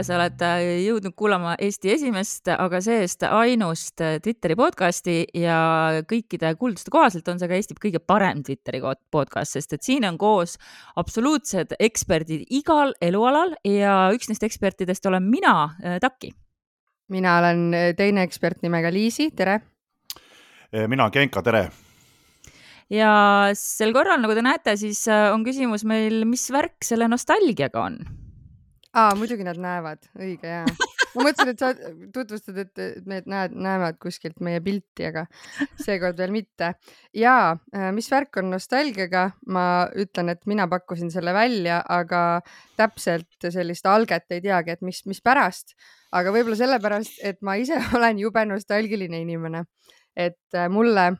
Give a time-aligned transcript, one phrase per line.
[0.00, 5.56] sa oled äh, jõudnud kuulama Eesti esimest, aga see-eest ainust äh, Twitteri podcasti ja
[6.08, 8.80] kõikide kuulduste kohaselt on see ka Eesti kõige parem Twitteri
[9.12, 10.56] podcast, sest et siin on koos
[11.00, 16.32] absoluutsed eksperdid igal elualal ja üks neist ekspertidest olen mina, äh, Taki.
[17.12, 19.60] mina olen teine ekspert nimega Liisi, tere.
[20.88, 21.66] mina Genka, tere
[22.88, 23.12] ja
[23.58, 28.02] sel korral, nagu te näete, siis on küsimus meil, mis värk selle nostalgiaga on
[28.92, 30.66] aa, muidugi nad näevad, õige jaa.
[31.12, 31.70] ma mõtlesin, et sa
[32.14, 35.26] tutvustad, et need näed, näevad kuskilt meie pilti, aga
[35.84, 36.72] seekord veel mitte.
[37.16, 39.66] ja äh, mis värk on nostalgiaga, ma
[39.98, 42.40] ütlen, et mina pakkusin selle välja, aga
[42.80, 45.76] täpselt sellist alget ei teagi, et mis, mispärast,
[46.12, 49.66] aga võib-olla sellepärast, et ma ise olen jube nostalgiline inimene,
[50.16, 51.12] et äh, mulle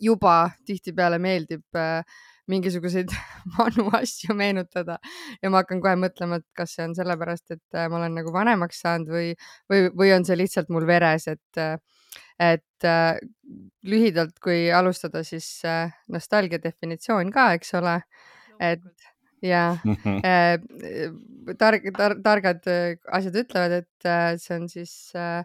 [0.00, 2.02] juba tihtipeale meeldib äh,
[2.48, 3.12] mingisuguseid
[3.58, 4.98] vanu asju meenutada.
[5.42, 8.32] Ja ma hakkan kohe mõtlema, et kas see on sellepärast, et äh, ma olen nagu
[8.34, 9.32] vanemaks saanud või,
[9.70, 11.76] või, või on see lihtsalt mul veres, et, äh,
[12.50, 13.20] et äh,
[13.88, 18.00] lühidalt, kui alustada, siis äh, nostalgia definitsioon ka, eks ole,
[18.58, 18.84] et
[19.44, 19.70] ja
[20.26, 20.58] äh,
[21.58, 25.44] targ, tar, targad äh, asjad ütlevad, et äh, see on siis äh,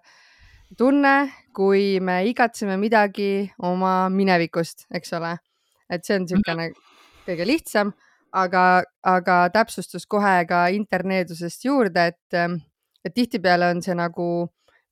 [0.77, 1.15] tunne,
[1.53, 5.35] kui me igatseme midagi oma minevikust, eks ole.
[5.91, 6.71] Et see on niisugune
[7.27, 7.93] kõige lihtsam,
[8.33, 12.59] aga, aga täpsustus kohe ka interneedusest juurde, et, ähm,
[13.05, 14.27] et tihtipeale on see nagu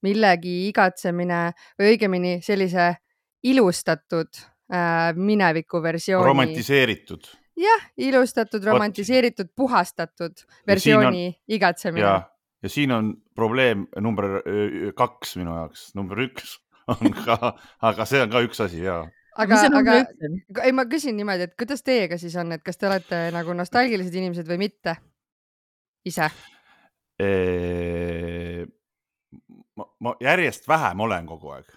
[0.05, 1.43] millegi igatsemine
[1.79, 2.95] või õigemini sellise
[3.45, 4.29] ilustatud
[4.73, 6.25] äh, mineviku versiooni.
[6.25, 7.29] romantiseeritud.
[7.61, 12.17] jah, ilustatud, romantiseeritud, puhastatud versiooni on, igatsemine.
[12.61, 14.41] ja siin on probleem number
[14.97, 16.59] kaks minu jaoks, number üks
[16.91, 19.01] on ka, aga see on ka üks asi ja
[19.38, 19.96] aga, aga
[20.64, 24.16] ei, ma küsin niimoodi, et kuidas teiega siis on, et kas te olete nagu nostalgilised
[24.16, 24.97] inimesed või mitte
[26.08, 26.30] ise?
[29.78, 31.68] ma, ma järjest vähem olen kogu aeg.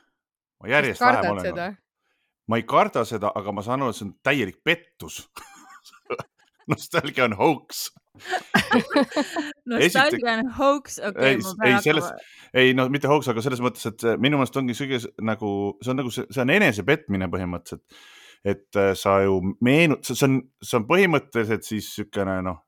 [0.63, 1.77] ma järjest vähem olen.
[2.49, 5.21] ma ei karda seda, aga ma saan aru, et see on täielik pettus
[6.73, 7.91] nostalgia on hoax
[9.71, 11.55] nostalgia on hoax, okei okay,.
[11.65, 12.11] ei, ei selles,
[12.55, 15.51] ei no mitte hoax, aga selles mõttes, et minu meelest ongi sihuke nagu,
[15.83, 17.99] see on nagu, see on enesepetmine põhimõtteliselt.
[18.45, 22.63] et äh, sa ju meenut-, see on, see on põhimõtteliselt siis niisugune noh,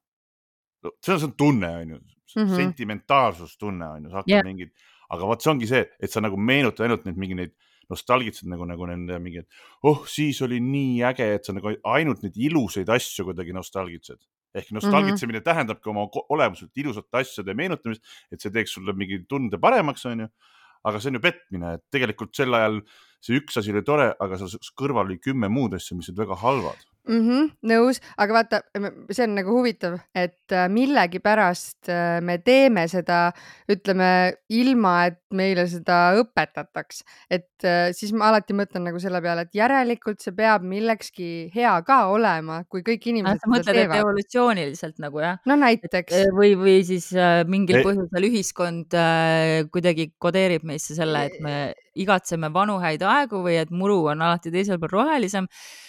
[0.83, 4.45] see on, see on tunne, on ju mm -hmm., sentimentaalsustunne on ju, sa hakkad yeah.
[4.45, 4.75] mingid,
[5.15, 7.55] aga vot see ongi see, et sa nagu meenutad ainult neid mingeid neid
[7.91, 12.25] nostalgitsed nagu, nagu nende mingi, et oh, siis oli nii äge, et sa nagu ainult
[12.25, 14.19] neid ilusaid asju kuidagi nostalgitsed
[14.57, 14.79] ehk mhm.
[14.81, 15.49] nostalgitsemine mm -hmm.
[15.51, 18.03] tähendabki oma olemuselt ilusate asjade meenutamist,
[18.33, 20.29] et see teeks sulle mingi tunde paremaks, onju.
[20.87, 22.81] aga see on ju petmine, et tegelikult sel ajal
[23.21, 26.37] see üks asi oli tore, aga seal kõrval oli kümme muud asja, mis olid väga
[26.43, 27.21] halvad mm.
[27.21, 28.61] -hmm, nõus, aga vaata,
[29.11, 33.31] see on nagu huvitav, et äh, millegipärast äh, me teeme seda,
[33.73, 34.11] ütleme
[34.49, 39.57] ilma, et meile seda õpetataks, et äh, siis ma alati mõtlen nagu selle peale, et
[39.57, 45.23] järelikult see peab millekski hea ka olema, kui kõik inimesed sa mõtled, et evolutsiooniliselt nagu
[45.25, 45.41] jah?
[45.47, 46.29] no näiteks.
[46.37, 47.11] või, või siis
[47.49, 48.95] mingil põhjusel ühiskond
[49.73, 51.57] kuidagi kodeerib meisse selle, et me
[52.03, 55.49] igatseme vanu häid aegu või et muru on alati teisel pool rohelisem.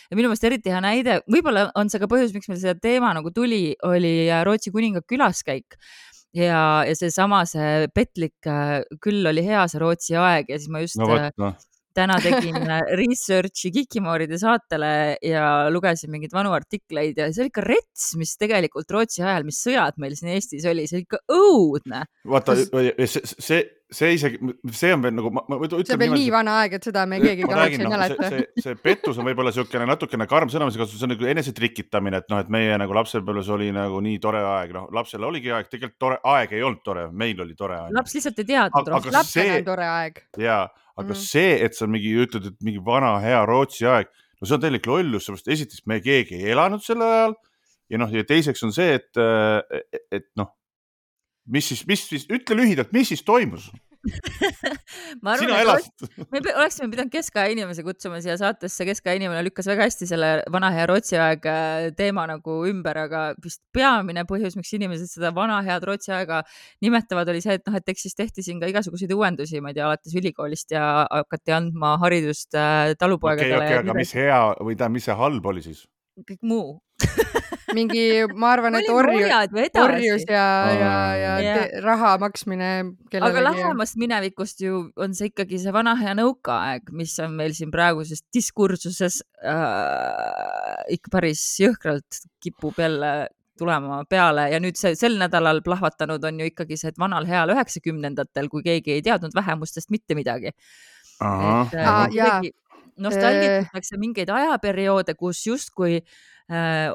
[0.10, 3.14] Ja minu meelest eriti hea näide, võib-olla on see ka põhjus, miks meil see teema
[3.18, 5.80] nagu tuli, oli äh, Rootsi kuninga külaskäik.
[6.38, 10.84] Ja, ja seesama, see petlik äh, küll oli hea see Rootsi aeg ja siis ma
[10.84, 11.56] just no, võt, no
[11.98, 12.58] täna tegin
[13.00, 14.92] research'i Kikimooride saatele
[15.24, 19.62] ja lugesin mingeid vanu artikleid ja see oli ikka rets, mis tegelikult Rootsi ajal, mis
[19.64, 22.04] sõjad meil siin Eestis oli, see oli ikka õudne.
[22.36, 22.70] vaata Kas...,
[23.14, 24.40] see, see, see isegi,
[24.76, 25.86] see on veel nagu, ma, ma ütlen.
[25.88, 28.32] see on veel nii vana aeg, et seda me keegi kahjuks ei mäleta.
[28.34, 32.20] see, see pettus on võib-olla niisugune natukene karm sõna, mis kasutus, see on nagu enesetrikitamine,
[32.20, 35.72] et noh, et meie nagu lapsepõlves oli nagu nii tore aeg, noh, lapsel oligi aeg,
[35.72, 37.96] tegelikult tore aeg ei olnud tore, meil oli tore aeg.
[37.96, 39.16] laps lihtsalt ei teadnud rohkem.
[39.16, 40.22] lapsel on tore aeg.
[40.44, 40.60] ja
[40.98, 41.24] aga mm.
[41.24, 44.92] see, et sa mingi ütled, et mingi vana hea Rootsi aeg, no see on täielik
[44.92, 47.38] lollus, sellepärast esiteks me keegi ei elanud sel ajal
[47.88, 49.24] ja noh, ja teiseks on see, et,
[50.12, 50.52] et noh,
[51.48, 53.70] mis siis, mis siis, ütle lühidalt, mis siis toimus?
[55.24, 55.88] Ma arvan, et oleks,
[56.32, 60.70] me oleksime pidanud keskaja inimese kutsuma siia saatesse, keskaja inimene lükkas väga hästi selle vana
[60.76, 65.60] hea Rootsi aeg äh, teema nagu ümber, aga vist peamine põhjus, miks inimesed seda vana
[65.66, 66.44] head Rootsi aega
[66.86, 69.80] nimetavad, oli see, et noh, et eks siis tehti siin ka igasuguseid uuendusi, ma ei
[69.80, 73.60] tea, alates ülikoolist ja hakati andma haridust äh, talupoegadele.
[73.60, 75.86] okei okei aga mis hea või tähendab, mis see halb oli siis?
[76.28, 76.78] kõik muu
[77.78, 78.04] mingi,
[78.36, 79.22] ma arvan, et orju,
[79.84, 80.92] orjus ja, ja,
[81.22, 81.64] ja yeah.
[81.84, 82.70] raha maksmine
[83.12, 83.30] kellelegi.
[83.30, 87.72] aga lähemast minevikust ju on see ikkagi see vana hea nõukaaeg, mis on meil siin
[87.74, 93.16] praeguses diskursuses äh, ikka päris jõhkralt kipub jälle
[93.58, 97.56] tulema peale ja nüüd see sel nädalal plahvatanud on ju ikkagi see, et vanal heal
[97.56, 100.54] üheksakümnendatel, kui keegi ei teadnud vähemustest mitte midagi.
[101.22, 101.66] jaa.
[101.72, 102.54] kuidagi
[103.02, 106.18] nostalgitatakse mingeid ajaperioode, kus justkui äh,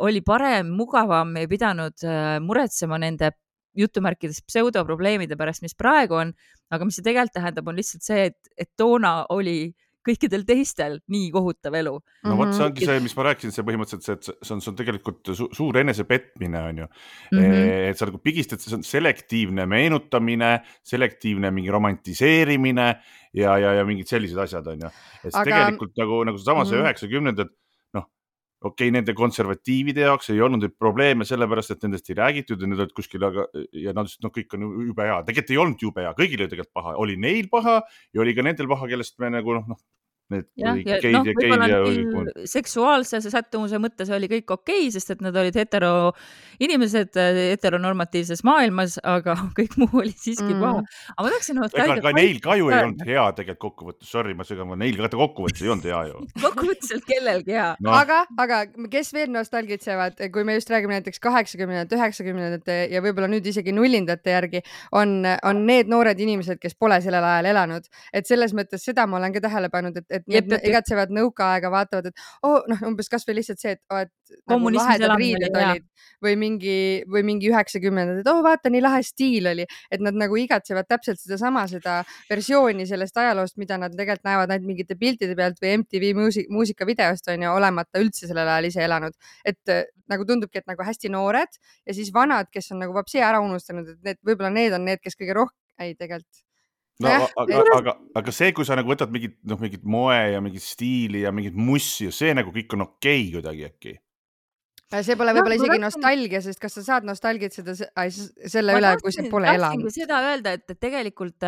[0.01, 3.35] oli parem, mugavam, ei pidanud äh, muretsema nende
[3.77, 6.35] jutumärkides pseudoprobleemide pärast, mis praegu on,
[6.73, 9.73] aga mis see tegelikult tähendab, on lihtsalt see, et, et toona oli
[10.03, 11.93] kõikidel teistel nii kohutav elu.
[12.27, 14.73] no vot, see ongi see, mis ma rääkisin, see põhimõtteliselt see, et see on, see
[14.73, 17.39] on tegelikult su suur enesepetmine, on ju mm.
[17.39, 17.71] -hmm.
[17.93, 20.53] et sa nagu pigistad, see on selektiivne meenutamine,
[20.91, 22.89] selektiivne mingi romantiseerimine
[23.33, 24.93] ja, ja, ja mingid sellised asjad, on ju.
[25.23, 25.45] et Aga...
[25.45, 26.87] tegelikult nagu, nagu seesama see mhm.
[26.87, 27.62] üheksakümnendad mm -hmm
[28.63, 32.71] okei okay,, nende konservatiivide jaoks ei olnud neid probleeme, sellepärast et nendest ei räägitud ja
[32.71, 35.87] need olid kuskil, aga ja nad ütlesid, noh, kõik on jube hea, tegelikult ei olnud
[35.89, 37.81] jube hea, kõigil oli tegelikult paha, oli neil paha
[38.15, 39.83] ja oli ka nendel paha, kellest me nagu noh, noh
[40.33, 45.25] need ja, ja noh, võib-olla neil seksuaalse sättumuse mõttes oli kõik okei okay,, sest et
[45.25, 46.13] nad olid hetero
[46.63, 50.63] inimesed heteronormatiivses maailmas, aga kõik muu oli siiski mm.
[50.63, 50.83] paha.
[51.17, 54.47] aga ma tahaksin ega ka neil ka ju ei olnud hea tegelikult kokkuvõttes, sorry, ma
[54.47, 56.23] segan, neil ka kokkuvõttes ei olnud hea ju.
[56.45, 57.69] Kokkuvõttes ei olnud kellelgi hea.
[57.85, 57.95] No..
[57.97, 58.61] aga, aga
[58.93, 64.37] kes veel nostalgitsevad, kui me just räägime näiteks kaheksakümnendate, üheksakümnendate ja võib-olla nüüd isegi nullindate
[64.37, 64.63] järgi,
[64.99, 69.19] on, on need noored inimesed, kes pole sellel ajal elanud, et selles mõttes seda ma
[69.21, 73.11] olen ka tähele pannud, et, et et need igatsevad nõukaaega, vaatavad, et oh, noh, umbes
[73.13, 75.87] kasvõi lihtsalt see, et oh,, et nagu lahedad riided olid
[76.25, 76.77] või mingi
[77.11, 81.21] või mingi üheksakümnendad, et oh, vaata, nii lahe stiil oli, et nad nagu igatsevad täpselt
[81.21, 86.13] sedasama, seda versiooni sellest ajaloost, mida nad tegelikult näevad ainult mingite piltide pealt või MTV
[86.19, 89.19] muusika, muusikavideost on ju, olemata üldse sellel ajal ise elanud.
[89.49, 89.75] et
[90.11, 93.89] nagu tundubki, et nagu hästi noored ja siis vanad, kes on nagu vapsi ära unustanud,
[93.95, 96.52] et need võib-olla need on need, kes kõige rohkem, ei tegelikult
[97.01, 100.41] no eh, aga, aga, aga see, kui sa nagu võtad mingit, noh, mingit moe ja
[100.45, 103.95] mingit stiili ja mingit mussi ja see nagu kõik on okei okay kuidagi äkki
[105.01, 107.75] see pole võib-olla isegi nostalgia, sest kas sa saad nostalgitseda
[108.05, 109.89] selle üle, kui sa pole elanud?
[109.95, 111.47] seda öelda, et tegelikult,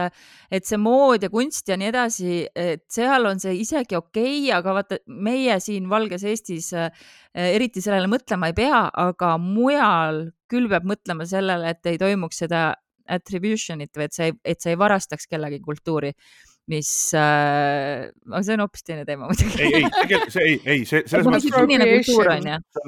[0.48, 4.54] et see mood ja kunst ja nii edasi, et seal on see isegi okei okay,,
[4.56, 6.70] aga vaata, meie siin Valges Eestis
[7.34, 12.70] eriti sellele mõtlema ei pea, aga mujal küll peab mõtlema sellele, et ei toimuks seda
[13.10, 16.12] attribution'it või et sa ei, et sa ei varastaks kellegi kultuuri,
[16.72, 19.58] mis äh,, aga see on hoopis teine teema muidugi.
[19.60, 21.50] ei, ei, tegelikult see ei, ei, see selles mõttes.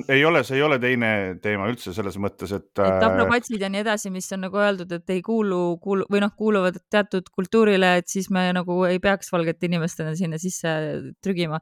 [0.08, 1.10] ei ole, see ei ole teine
[1.44, 2.70] teema üldse selles mõttes, et.
[2.72, 6.32] et tablopatsid ja nii edasi, mis on nagu öeldud, et ei kuulu, kuulu või noh,
[6.38, 10.72] kuuluvad teatud kultuurile, et siis me nagu ei peaks valgete inimestena sinna sisse
[11.20, 11.60] trügima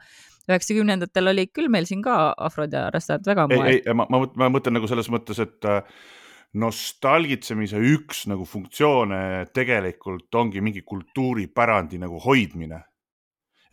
[0.51, 3.71] üheksakümnendatel olid küll meil siin ka afrod ja rastad väga moel.
[3.73, 5.83] ei, ei, ma, ma, ma mõtlen nagu selles mõttes, et äh,
[6.55, 12.85] nostalgitsemise üks nagu funktsioone tegelikult ongi mingi kultuuripärandi nagu hoidmine.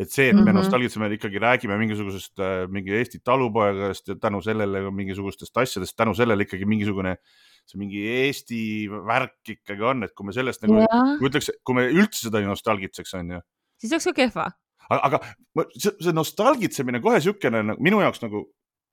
[0.01, 0.53] et see, et me mm -hmm.
[0.55, 6.43] nostalgitseme, ikkagi räägime mingisugusest äh, mingi Eesti talupoegadest ja tänu sellele mingisugustest asjadest, tänu sellele
[6.43, 7.17] ikkagi mingisugune
[7.69, 10.81] see mingi Eesti värk ikkagi on, et kui me sellest nagu,
[11.19, 13.41] kui ütleks, kui me üldse seda ei nostalgitseks, on ju.
[13.77, 14.47] siis oleks ka kehva.
[14.89, 15.21] aga, aga
[15.77, 18.47] see, see nostalgitsemine kohe niisugune nagu minu jaoks nagu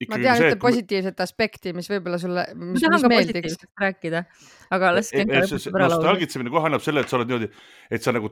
[0.07, 3.59] ma tean ühte positiivset aspekti, mis võib-olla sulle, mis, mis meeldiks.
[3.81, 4.23] rääkida,
[4.77, 5.89] aga las e, laulda.
[5.89, 7.51] nostalgitsemine kohe annab selle, et sa oled niimoodi,
[7.91, 8.31] et sa nagu,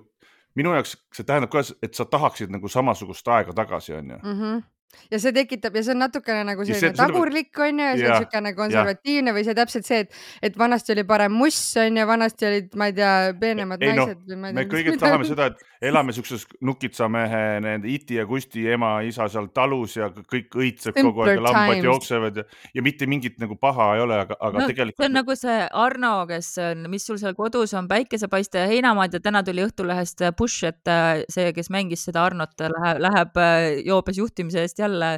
[0.58, 4.40] minu jaoks see tähendab ka, et sa tahaksid nagu samasugust aega tagasi, onju mm.
[4.40, 4.64] -hmm
[5.10, 8.08] ja see tekitab ja see on natukene nagu selline see, tagurlik on ju ja see
[8.08, 12.06] on niisugune konservatiivne või see täpselt see, et, et vanasti oli parem muss on ju,
[12.08, 14.62] vanasti olid, ma ei tea, peenemad ei, naised no, või ma ei tea.
[14.62, 19.50] me kõigepealt tahame seda, et elame siukses nukitsamehe nende Iti ja Kusti ema, isa seal
[19.54, 23.92] talus ja kõik õitseb kogu aeg ja lambad jooksevad ja, ja mitte mingit nagu paha
[23.96, 25.02] ei ole, aga, aga no, tegelikult.
[25.02, 29.18] see on nagu see Arno, kes on, mis sul seal kodus on, päikesepaiste ja heinamaad
[29.18, 33.68] ja täna tuli Õhtulehest push, et äh, see, kes mängis seda Arnot, läheb, läheb äh,
[33.86, 35.10] joobes juhtimise eest jälle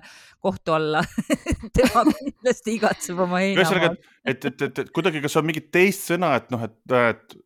[0.44, 1.02] kohtu alla
[1.76, 3.98] tema kindlasti igatseb oma heinamaad.
[4.24, 7.38] et, et, et, et kuidagi, kas on mingit teist sõna, et noh, et, et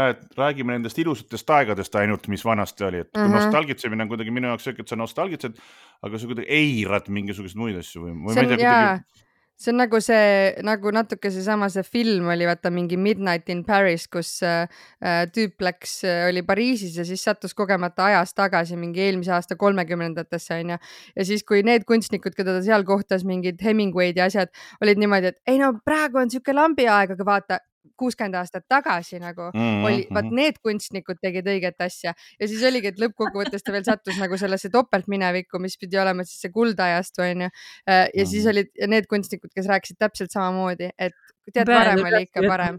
[0.00, 3.38] näed, räägime nendest ilusatest aegadest ainult, mis vanasti oli, et mm -hmm.
[3.38, 5.60] nostalgitsemine on kuidagi minu jaoks siuke, et sa nostalgitsed,
[6.02, 9.25] aga sa kuidagi eirad mingisuguseid muid asju või, või ma ei tea, kuidagi
[9.56, 14.06] see on nagu see, nagu natuke seesama, see film oli vaata mingi Midnight in Paris,
[14.12, 14.66] kus äh,
[15.00, 19.56] äh tüüp läks äh,, oli Pariisis ja siis sattus kogemata ajas tagasi mingi eelmise aasta
[19.56, 20.78] kolmekümnendatesse onju.
[21.16, 25.32] ja siis, kui need kunstnikud, keda ta seal kohtas, mingid Hemingway'd ja asjad olid niimoodi,
[25.32, 27.60] et ei no praegu on sihuke lambiaeg, aga vaata
[27.96, 29.84] kuuskümmend aastat tagasi nagu mm -hmm.
[29.86, 30.36] oli, vaat mm-hmm.
[30.36, 34.70] need kunstnikud tegid õiget asja ja siis oligi, et lõppkokkuvõttes ta veel sattus nagu sellesse
[34.72, 37.48] topeltminevikku, mis pidi olema siis see kuldajastu onju.
[37.88, 38.50] Äh, ja siis mm-hmm.
[38.50, 41.14] olid need kunstnikud, kes rääkisid täpselt samamoodi, et
[41.52, 42.78] tead, varem oli ikka parem.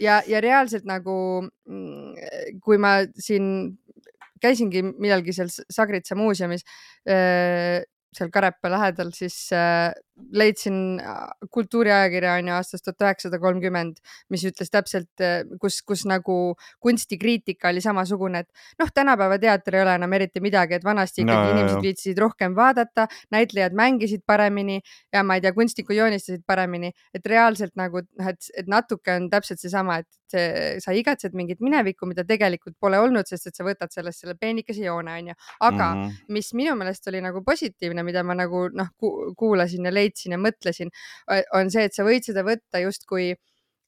[0.00, 1.14] ja, ja reaalselt nagu,
[1.68, 3.78] mm, kui ma siin
[4.42, 6.64] käisingi millalgi seal Sagritsa muuseumis
[7.06, 9.92] äh, seal Karepa lähedal, siis äh,
[10.32, 11.16] leidsin äh,
[11.50, 13.98] kultuuriajakirja on ju aastast tuhat üheksasada kolmkümmend,
[14.30, 15.10] mis ütles täpselt,
[15.60, 16.36] kus, kus nagu
[16.82, 21.48] kunstikriitika oli samasugune, et noh, tänapäeva teater ei ole enam eriti midagi, et vanasti ikkagi
[21.48, 24.80] no, inimesed viitsisid rohkem vaadata, näitlejad mängisid paremini
[25.12, 29.30] ja ma ei tea, kunstnikud joonistasid paremini, et reaalselt nagu noh, et, et natuke on
[29.32, 33.66] täpselt seesama, et see, sa igatsed mingit minevikku, mida tegelikult pole olnud, sest et sa
[33.66, 35.34] võtad sellest selle peenikese joone, onju.
[35.60, 36.32] aga mm -hmm.
[36.36, 40.01] mis minu meelest oli nagu positiivne, mida ma nagu noh ku, kuulasin ja leidsin
[40.34, 40.92] ja mõtlesin,
[41.54, 43.32] on see, et sa võid seda võtta justkui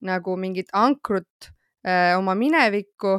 [0.04, 1.50] nagu mingit ankrut
[1.86, 3.18] öö, oma minevikku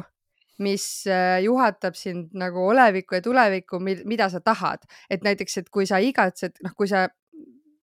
[0.62, 1.04] mis
[1.42, 6.56] juhatab sind nagu olevikku ja tulevikku, mida sa tahad, et näiteks, et kui sa igatsed,
[6.64, 7.06] noh, kui sa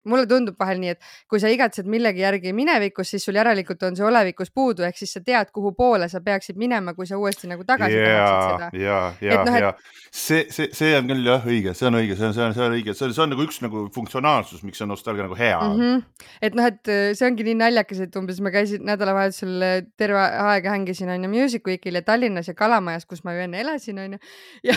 [0.08, 3.98] mulle tundub vahel nii, et kui sa igatsed millegi järgi minevikus, siis sul järelikult on
[3.98, 7.50] see olevikus puudu, ehk siis sa tead, kuhu poole sa peaksid minema, kui sa uuesti
[7.50, 8.84] nagu tagasi yeah, tahaksid seda.
[8.84, 9.74] ja, ja, no, ja
[10.12, 12.64] see, see, see on küll jah õige, see on õige, see on, see on, see
[12.66, 15.56] on õige, see on, see on nagu üks nagu funktsionaalsus, miks see nostalgia nagu hea
[15.56, 15.84] on mm.
[15.86, 16.26] -hmm.
[16.48, 20.20] et noh, et äh, see ongi nii naljakas, et umbes ma käisin nädalavahetusel äh, terve
[20.20, 24.20] aeg hängisin onju Music Weekil ja Tallinnas ja Kalamajas, kus ma ju enne elasin onju.
[24.68, 24.76] ja,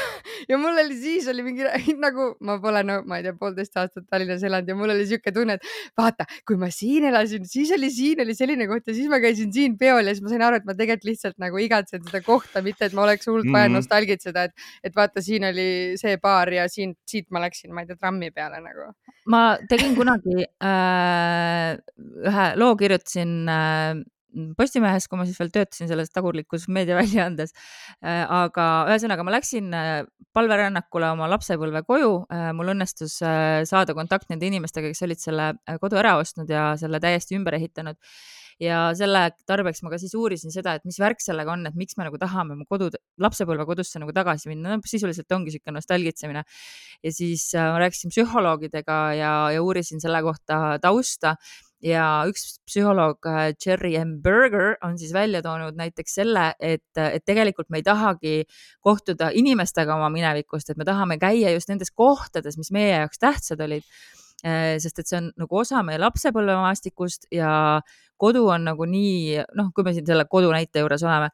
[0.49, 1.67] ja mul oli siis oli mingi
[2.05, 5.33] nagu ma pole no ma ei tea, poolteist aastat Tallinnas elanud ja mul oli siuke
[5.35, 9.09] tunne, et vaata, kui ma siin elasin, siis oli siin oli selline koht ja siis
[9.11, 12.03] ma käisin siin peol ja siis ma sain aru, et ma tegelikult lihtsalt nagu igatsen
[12.05, 13.81] seda kohta, mitte et ma oleks hullult vaja mm -hmm.
[13.81, 15.69] nostalgitseda, et, et vaata, siin oli
[16.01, 18.91] see baar ja siin, siit ma läksin, ma ei tea, trammi peale nagu.
[19.27, 21.77] ma tegin kunagi äh,
[22.29, 24.03] ühe loo, kirjutasin äh,
[24.57, 27.55] Postimehes, kui ma siis veel töötasin selles tagurlikus meediaväljaandes.
[28.03, 29.97] Äh, aga ühesõnaga, ma läksin äh,
[30.35, 32.13] palverännakule oma lapsepõlve koju.
[32.33, 35.51] Äh, mul õnnestus saada kontakt nende inimestega, kes olid selle
[35.81, 37.99] kodu ära ostnud ja selle täiesti ümber ehitanud
[38.61, 41.97] ja selle tarbeks ma ka siis uurisin seda, et mis värk sellega on, et miks
[41.99, 42.89] me nagu tahame oma kodu,
[43.21, 46.43] lapsepõlvekodusse nagu tagasi minna, no sisuliselt ongi niisugune nostalgitsemine.
[47.03, 51.35] ja siis äh, ma rääkisin psühholoogidega ja, ja uurisin selle kohta tausta
[51.85, 54.17] ja üks psühholoog, äh, Jerry M.
[54.23, 58.35] Berger on siis välja toonud näiteks selle, et, et tegelikult me ei tahagi
[58.85, 63.61] kohtuda inimestega oma minevikust, et me tahame käia just nendes kohtades, mis meie jaoks tähtsad
[63.65, 63.85] olid.
[64.45, 67.79] Äh, sest et see on nagu osa meie lapsepõlvemaastikust ja
[68.21, 71.31] kodu on nagu nii, noh, kui me siin selle kodu näite juures oleme,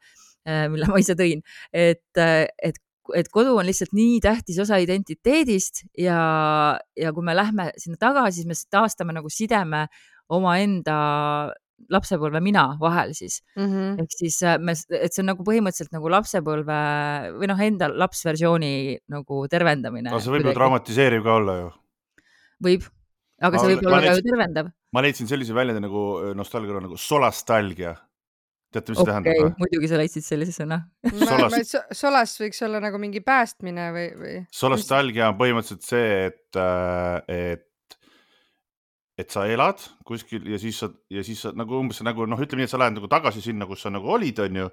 [0.48, 2.82] äh, mille ma ise tõin, et, et
[3.18, 8.44] et kodu on lihtsalt nii tähtis osa identiteedist ja, ja kui me lähme sinna tagasi,
[8.44, 9.88] siis me taastame nagu sideme
[10.30, 10.96] omaenda
[11.90, 13.66] lapsepõlve mina vahel siis mm.
[13.66, 14.00] -hmm.
[14.02, 16.78] ehk siis äh, me, et see on nagu põhimõtteliselt nagu lapsepõlve
[17.38, 18.74] või noh, enda lapsversiooni
[19.12, 20.10] nagu tervendamine.
[20.10, 21.70] no see võib ju traumatiseeriv ka olla ju.
[22.62, 22.86] võib
[23.42, 24.70] aga see võib olla ka ju tervendav.
[24.94, 27.96] ma leidsin sellise väljendi nagu äh, nostalgia nagu solastalgia.
[28.72, 29.58] teate, mis see okay, tähendab?
[29.60, 31.76] muidugi sa leidsid sellise sõna Solast...
[31.98, 34.38] solas võiks olla nagu mingi päästmine või, või?
[34.54, 37.66] solastalgia on põhimõtteliselt see, et, äh, et,
[39.18, 42.62] et sa elad kuskil ja siis sa, ja siis sa nagu umbes nagu noh, ütleme
[42.62, 44.70] nii, et sa lähed nagu tagasi sinna, kus sa nagu olid, onju.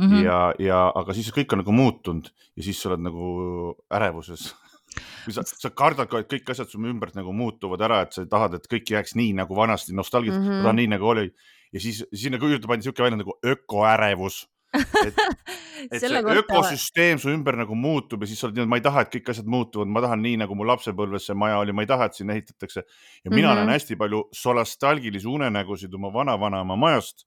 [0.00, 0.24] Mm -hmm.
[0.24, 4.54] ja, ja aga siis kõik on nagu muutunud ja siis sa oled nagu ärevuses
[5.24, 8.24] kui sa, sa kardad ka, et kõik asjad su ümbert nagu muutuvad ära, et sa
[8.24, 10.74] tahad, et kõik jääks nii nagu vanasti, nostalgiat mm, -hmm.
[10.74, 11.28] nii nagu oli
[11.72, 15.18] ja siis sinna juurde pandi siuke välja nagu ökoärevus et,
[15.92, 16.36] et see kohta...
[16.40, 19.12] ökosüsteem su ümber nagu muutub ja siis sa oled nii, et ma ei taha, et
[19.16, 22.08] kõik asjad muutuvad, ma tahan nii nagu mu lapsepõlves see maja oli, ma ei taha,
[22.08, 22.84] et sinna ehitatakse.
[23.24, 23.56] ja mina mm -hmm.
[23.56, 27.26] näen hästi palju solastalgilisi unenägusid oma vana-vanaema majast.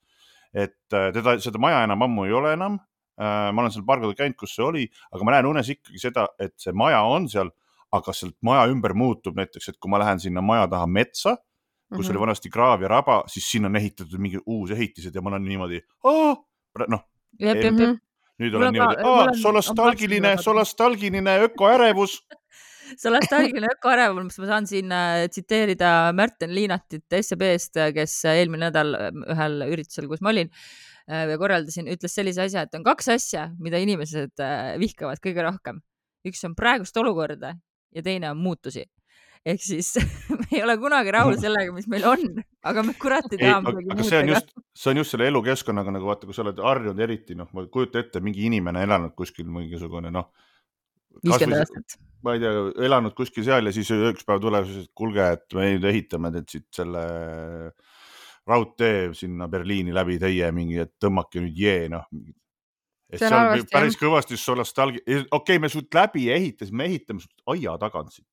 [0.53, 2.79] et äh, teda, seda maja enam ammu ei ole enam.
[3.21, 5.99] Äh, ma olen seal paar korda käinud, kus see oli, aga ma näen unes ikkagi
[5.99, 7.51] seda, et see maja on seal
[7.95, 11.97] aga sealt maja ümber muutub näiteks, et kui ma lähen sinna maja taha metsa, kus
[11.97, 12.11] mm -hmm.
[12.11, 15.45] oli vanasti kraav ja raba, siis sinna on ehitatud mingi uus ehitised ja ma olen
[15.45, 15.81] niimoodi,
[16.87, 17.03] noh.
[18.41, 22.17] Nüüd olen niimoodi, solastalgiline, solastalgiline ökoärevus.
[23.01, 29.63] Solastalgiline ökoärevus, ma saan siin äh, tsiteerida Märten Liinatit SEB-st, kes eelmine nädal äh, ühel
[29.71, 33.81] üritusel, kus ma olin äh, ja korraldasin, ütles sellise asja, et on kaks asja, mida
[33.81, 35.81] inimesed äh, vihkavad kõige rohkem.
[36.25, 37.55] üks on praegust olukorda
[37.93, 38.85] ja teine on muutusi
[39.45, 39.91] ehk siis
[40.39, 42.23] me ei ole kunagi rahul sellega, mis meil on,
[42.65, 46.29] aga me kurat ei taha midagi on just, see on just selle elukeskkonnaga nagu vaata,
[46.29, 50.31] kui sa oled harjunud eriti noh, ma kujutan ette, mingi inimene elanud kuskil mingisugune noh.
[51.21, 51.99] viiskümmend aastat.
[52.25, 55.69] ma ei tea, elanud kuskil seal ja siis üks päev tuleb, et kuulge, et me
[55.75, 57.05] nüüd ehitame teid siit selle
[58.45, 62.09] raudtee sinna Berliini läbi teie mingi, et tõmmake nüüd jee noh
[63.09, 64.01] et see on halvasti, päris jah.
[64.01, 68.27] kõvasti solastalgi-, okei okay,, me sult läbi ehitasime, ehitame sult aia tagant siit,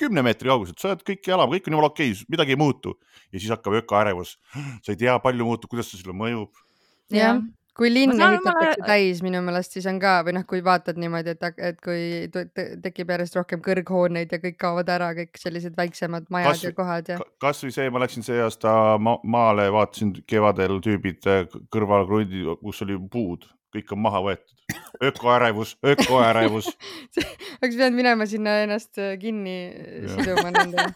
[0.00, 2.94] kümne meetri kauguselt, sa oled kõik elama, kõik on jumala okei okay,, midagi ei muutu
[3.32, 4.36] ja siis hakkab ökoärevus.
[4.84, 6.62] sa ei tea, palju muutub, kuidas see sulle mõjub.
[7.12, 7.40] jah,
[7.76, 11.34] kui linn ehitatakse omale- täis minu meelest, siis on ka või noh, kui vaatad niimoodi,
[11.36, 12.28] et, et kui
[12.84, 17.12] tekib järjest rohkem kõrghooneid ja kõik kaovad ära, kõik sellised väiksemad majad Kas- ja kohad
[17.14, 22.44] ja kasvõi see, ma läksin see aasta ma maale, vaatasin kevadel tüübid äh, kõrval krundi,
[22.60, 24.56] kus oli puud, kõik on maha võetud.
[25.02, 26.70] ökoärevus, ökoärevus.
[27.60, 30.18] oleks pidanud minema sinna ennast äh, kinni Jah.
[30.18, 30.86] siduma nende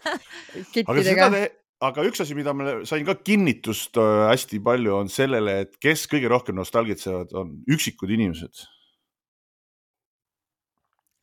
[1.36, 1.46] te,
[1.84, 6.06] aga üks asi, mida ma sain ka kinnitust äh, hästi palju, on sellele, et kes
[6.10, 8.66] kõige rohkem nostalgitsevad, on üksikud inimesed.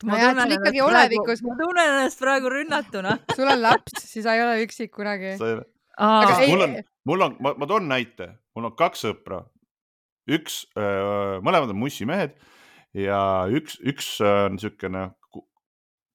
[0.04, 3.16] No jaa, et sul ikkagi olevikus- ma tunnen ennast praegu rünnatuna.
[3.36, 5.34] sul on laps, siis sa ei ole üksik kunagi.
[5.38, 9.44] Ei- mul on, mul on, ma, ma toon näite, mul on kaks sõpra,
[10.30, 12.36] üks, mõlemad on mussimehed
[12.96, 13.18] ja
[13.50, 15.08] üks, üks on niisugune,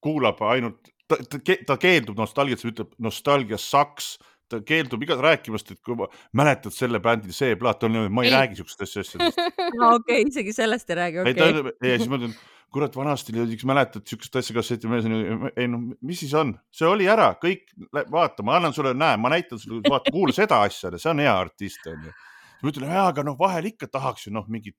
[0.04, 4.14] kuulab ainult, ta, ta, ke- ta keeldub nostalgiat, ütleb nostalgia saks,
[4.50, 6.08] ta keeldub iga rääkimast, et kui ma
[6.40, 8.36] mäletad selle bändi see plaat on, ma ei, Ei.
[8.38, 9.44] räägi siukestest asjadest.
[9.98, 11.36] okei, isegi sellest ei räägi, okei.
[11.36, 12.34] ütleb ja siis ma ütlen,
[12.74, 16.88] kurat, vanasti oli üks, mäletad siukest asja kasseti mees ei no mis siis on, see
[16.90, 17.68] oli ära, kõik,
[18.10, 21.36] vaata, ma annan sulle, näe, ma näitan sulle, vaata, kuula seda asja, see on hea
[21.46, 22.16] artist onju.
[22.64, 24.76] Ma ütlen, aga noh, vahel ikka tahaks ju noh, mingit,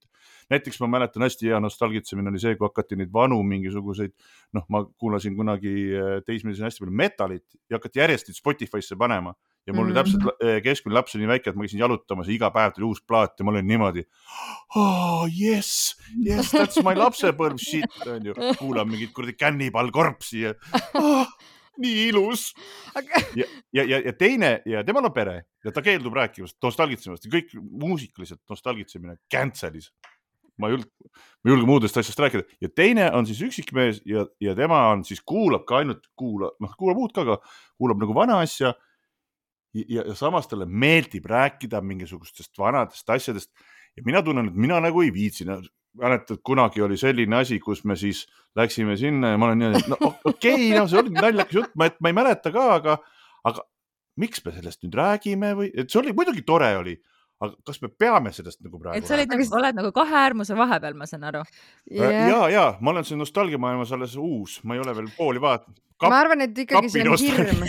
[0.52, 4.12] näiteks ma mäletan hästi hea nostalgitsemine oli see, kui hakati neid vanu mingisuguseid,
[4.56, 9.34] noh, ma kuulasin kunagi äh, teismelisena hästi palju metalit ja hakati järjest neid Spotify'sse panema
[9.68, 9.98] ja mul oli Mhm.
[10.00, 12.86] täpselt äh, keskmine laps oli nii väike, et ma käisin jalutamas ja iga päev tuli
[12.88, 14.04] uus plaat ja ma olin niimoodi
[14.76, 15.26] oh,.
[15.30, 20.54] Yes, yes, that's my lapsepõlv shit onju, kuulan mingit kuradi Cannibal Corpse'i ja
[20.96, 21.26] oh,
[21.82, 22.50] nii ilus.
[22.94, 27.26] Aga- ja, ja, ja, ja teine ja temal on pere ja ta keeldub rääkimast, nostalgitsemast
[27.26, 29.90] ja kõik muusikaliselt nostalgitsemine cancel'is.
[30.60, 34.26] ma ei julge, ma ei julge muudest asjast rääkida ja teine on siis üksikmees ja,
[34.40, 37.38] ja tema on siis kuulab ka ainult kuula, noh, kuulab uut ka, aga
[37.80, 38.74] kuulab nagu vana asja.
[39.72, 43.50] ja, ja samas talle meeldib rääkida mingisugustest vanadest asjadest
[43.96, 45.46] ja mina tunnen, et mina nagu ei viitsi.
[45.98, 49.90] mäletad, kunagi oli selline asi, kus me siis läksime sinna ja ma olen niimoodi, et
[49.90, 52.96] no okei okay,, no see oli naljakas jutt, ma, et ma ei mäleta ka, aga,
[53.50, 53.64] aga
[54.20, 56.94] miks me sellest nüüd räägime või, et see oli muidugi tore oli,
[57.40, 60.56] aga kas me peame sellest nagu praegu et sa olid nagu, oled nagu kahe äärmuse
[60.58, 61.42] vahepeal, ma saan aru.
[61.88, 62.28] rääkima?
[62.28, 65.80] ja, ja ma olen siin nostalgiamaailmas alles uus, ma ei ole veel pooli vaadanud.
[66.06, 67.66] ma arvan, et ikkagi see on hirm,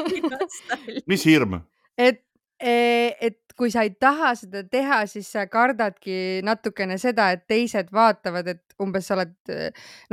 [1.10, 1.60] mis hirm?
[1.98, 2.22] et,
[2.60, 8.46] et kui sa ei taha seda teha, siis sa kardadki natukene seda, et teised vaatavad,
[8.48, 9.34] et umbes sa oled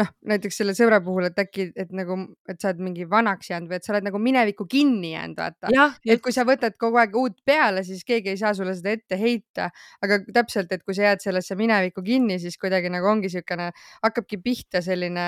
[0.02, 2.18] noh, näiteks selle sõbra puhul, et äkki, et nagu,
[2.52, 5.72] et sa oled mingi vanaks jäänud või et sa oled nagu minevikku kinni jäänud, vaata.
[6.18, 9.20] et kui sa võtad kogu aeg uut peale, siis keegi ei saa sulle seda ette
[9.22, 9.70] heita,
[10.04, 13.72] aga täpselt, et kui sa jääd sellesse minevikku kinni, siis kuidagi nagu ongi siukene,
[14.04, 15.28] hakkabki pihta selline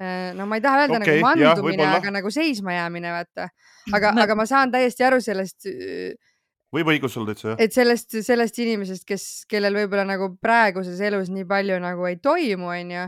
[0.00, 3.50] äh, no ma ei taha öelda Okei, nagu mandumine, aga nagu seismajäämine, vaata.
[3.92, 5.68] aga No- aga ma saan täiesti aru sellest,
[6.74, 7.62] võib õigus sul täitsa jah?
[7.62, 12.70] et sellest, sellest inimesest, kes, kellel võib-olla nagu praeguses elus nii palju nagu ei toimu,
[12.74, 13.06] onju.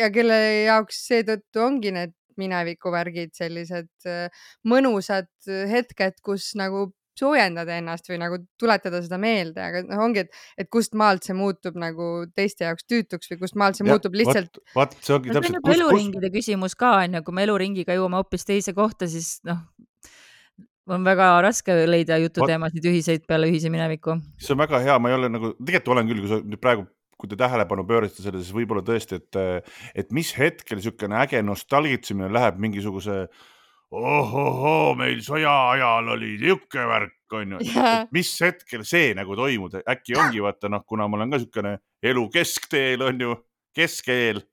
[0.00, 8.08] ja kelle jaoks seetõttu ongi need minevikuvärgid sellised äh, mõnusad hetked, kus nagu soojendada ennast
[8.10, 12.26] või nagu tuletada seda meelde, aga noh, ongi, et, et kust maalt see muutub nagu
[12.36, 14.60] teiste jaoks tüütuks või kust maalt see muutub lihtsalt.
[14.76, 18.20] vaat see ongi no on täpselt, nagu eluringide küsimus ka onju, kui me eluringiga jõuame
[18.20, 19.64] hoopis teise kohta, siis noh,
[20.86, 24.18] on väga raske leida jututeemasid ühiseid peale ühise mineviku.
[24.38, 26.86] see on väga hea, ma ei ole nagu, tegelikult olen küll, kui sa nüüd praegu,
[27.16, 29.38] kui te tähelepanu pöörasite sellele, siis võib-olla tõesti, et,
[30.04, 33.24] et mis hetkel niisugune äge nostalgitsemine läheb mingisuguse
[33.96, 37.62] ohohoo, meil sõja ajal oli niisugune värk onju,
[38.14, 41.78] mis hetkel see nagu toimub, äkki ongi vaata noh, kuna ma olen ka niisugune
[42.12, 43.38] elu keskteel onju,
[43.76, 44.44] keskeel,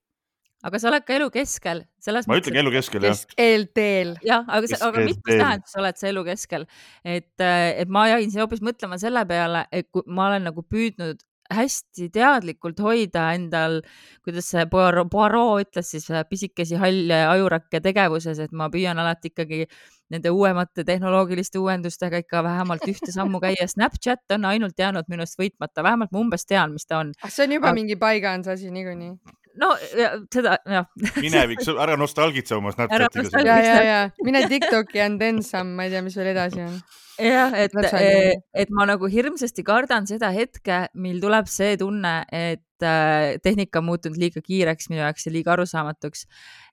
[0.64, 3.18] aga sa oled ka elu keskel, selles ma ütlengi elu keskel jah.
[3.18, 4.16] keskeelteel.
[4.24, 6.66] jah, aga see, aga tähendab, sa oled see elu keskel,
[7.04, 11.24] et, et ma jäin siin hoopis mõtlema selle peale, et kui ma olen nagu püüdnud
[11.54, 13.82] hästi teadlikult hoida endal,
[14.24, 19.32] kuidas see Poirot Poirot ütles siis äh, pisikesi halle ajurakke tegevuses, et ma püüan alati
[19.34, 19.66] ikkagi
[20.14, 23.68] nende uuemate tehnoloogiliste uuendustega ikka vähemalt ühte sammu käia.
[23.70, 27.14] Snapchat on ainult jäänud minust võitmata, vähemalt ma umbes tean, mis ta on.
[27.22, 29.16] ah, see on juba Aga- mingi paigas asi niikuinii.
[29.62, 30.88] No ja, seda jah,
[31.22, 34.02] minevik, ära nostalgitse oma nostalgi- ja, ja, ja.
[34.26, 36.76] Mine Tiktoki and then some, ma ei tea, mis veel edasi on.
[37.22, 42.16] jah, et Täpselt nii., et ma nagu hirmsasti kardan seda hetke, mil tuleb see tunne,
[42.34, 46.28] et äh, tehnika on muutunud liiga kiireks minu jaoks ja liiga arusaamatuks.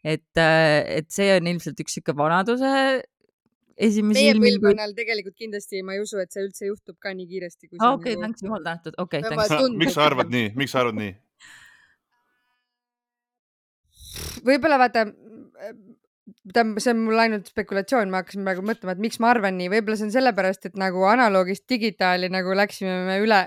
[0.04, 2.70] et, et see on ilmselt üks sihuke vanaduse
[3.80, 7.68] esimesi meie põlvkonnal tegelikult kindlasti ma ei usu, et see üldse juhtub ka nii kiiresti,
[7.68, 9.22] kui see okei, thanks, jumal tänatud, okei,
[9.80, 11.14] miks sa arvad nii, miks sa arvad nii?
[14.46, 15.06] Võib-olla vaata,
[16.50, 19.70] tähendab, see on mul ainult spekulatsioon, ma hakkasin praegu mõtlema, et miks ma arvan nii,
[19.72, 23.40] võib-olla see on sellepärast, et nagu analoogist digitaali nagu läksime me üle,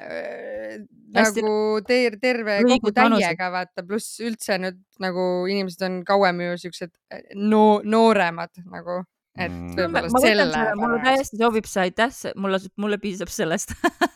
[1.14, 6.56] Hästi- nagu ter terve kogu täiega vaata, pluss üldse nüüd nagu inimesed on kauem ju
[6.66, 9.74] siuksed äh, no nooremad nagu, et Mm.
[9.74, 13.74] võib-olla võtan selle mulle täiesti sobib see, aitäh, mulle, mulle piisab sellest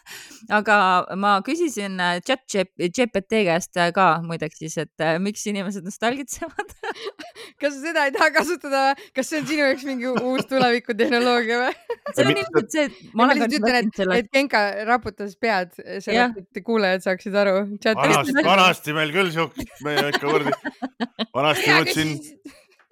[0.60, 0.78] aga
[1.18, 2.44] ma küsisin äh, chat
[2.78, 6.76] GPT käest äh, ka muideks siis, et äh, miks inimesed nostalgitsevad.
[7.62, 8.84] kas sa seda ei taha kasutada
[9.18, 11.74] kas see on sinu jaoks mingi uus tulevikutehnoloogia või?
[12.14, 15.74] see on ilmselt see, et ma olen ka lihtsalt ütlen, et, et Genka raputas pead
[15.82, 17.58] selleks, et kuulajad saaksid aru.
[17.88, 20.56] vanasti, vanasti meil küll siukest, me ikka kuradi,
[21.34, 22.16] vanasti võtsin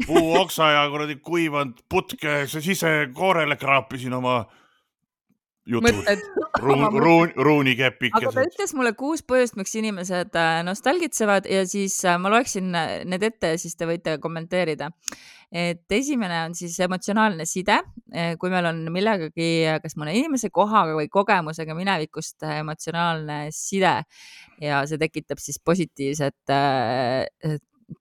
[0.07, 4.45] puuoksa ja kuradi kuivanud putke sisekoorele kraapisin oma
[5.65, 6.05] jutud.
[6.59, 8.39] ruun, ruun, aga ta ruunikepikesed.
[8.51, 13.25] ütles mulle kuus põhjust, miks inimesed äh, nostalgitsevad ja siis äh, ma loeksin äh, need
[13.25, 14.91] ette ja siis te võite kommenteerida.
[15.55, 17.75] et esimene on siis emotsionaalne side,
[18.41, 23.93] kui meil on millegagi, kas mõne inimese kohaga või kogemusega minevikust emotsionaalne side
[24.59, 26.41] ja see tekitab siis positiivset,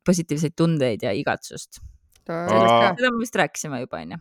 [0.06, 1.80] positiivseid tundeid ja igatsust.
[2.24, 4.20] Seda me vist rääkisime juba onju.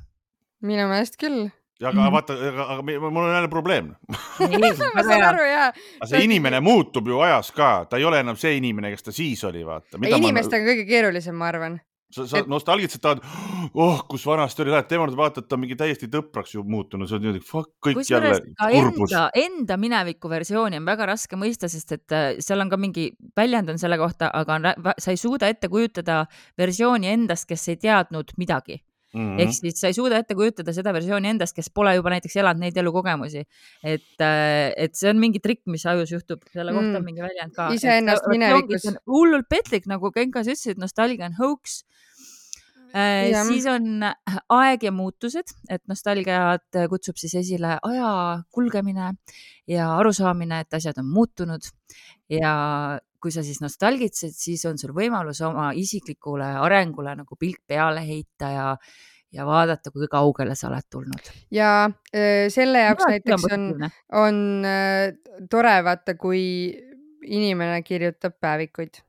[0.63, 1.49] minu meelest küll.
[1.79, 3.93] ja aga vaata, aga, aga mul on jälle probleem.
[4.95, 8.39] ma saan aru ja, aga see inimene muutub ju ajas ka, ta ei ole enam
[8.39, 9.99] see inimene, kes ta siis oli, vaata.
[10.03, 11.79] inimestega kõige keerulisem, ma arvan.
[12.13, 13.23] sa, sa nostalgiliselt tahad,
[13.73, 17.09] oh, kus vanasti oli, lähed tema juurde, vaatad, ta on mingi täiesti tõpraks ju muutunud,
[17.09, 19.11] sa oled niimoodi, fuck, kõik jälle kusjuures ka kurbus.
[19.11, 23.09] enda, enda mineviku versiooni on väga raske mõista, sest et äh, seal on ka mingi
[23.37, 26.23] väljend on selle kohta, aga on, sa ei suuda ette kujutada
[26.59, 28.81] versiooni endast, kes ei teadnud midagi
[29.13, 29.21] mm.
[29.21, 29.41] -hmm.
[29.41, 32.61] ehk siis sa ei suuda ette kujutada seda versiooni endast, kes pole juba näiteks elanud
[32.65, 33.45] neid elukogemusi.
[33.83, 34.21] et,
[34.77, 36.95] et see on mingi trikk, mis ajus juhtub, selle kohta Mm.
[36.95, 37.69] on mingi väljend ka.
[37.73, 41.83] Iseennast minevikus- hullult petlik, nagu Genka sa ütlesid, nostalgia on hoax
[42.93, 43.45] Jah.
[43.47, 44.03] siis on
[44.53, 49.15] aeg ja muutused, et nostalgiat kutsub siis esile aja kulgemine
[49.67, 51.65] ja arusaamine, et asjad on muutunud
[52.29, 58.03] ja kui sa siis nostalgitsed, siis on sul võimalus oma isiklikule arengule nagu pilk peale
[58.03, 58.65] heita ja,
[59.33, 61.31] ja vaadata, kui kaugele sa oled tulnud.
[61.55, 63.65] ja äh, selle jaoks näiteks on,
[64.19, 65.13] on äh,
[65.49, 66.43] tore vaata, kui
[67.23, 68.99] inimene kirjutab päevikuid.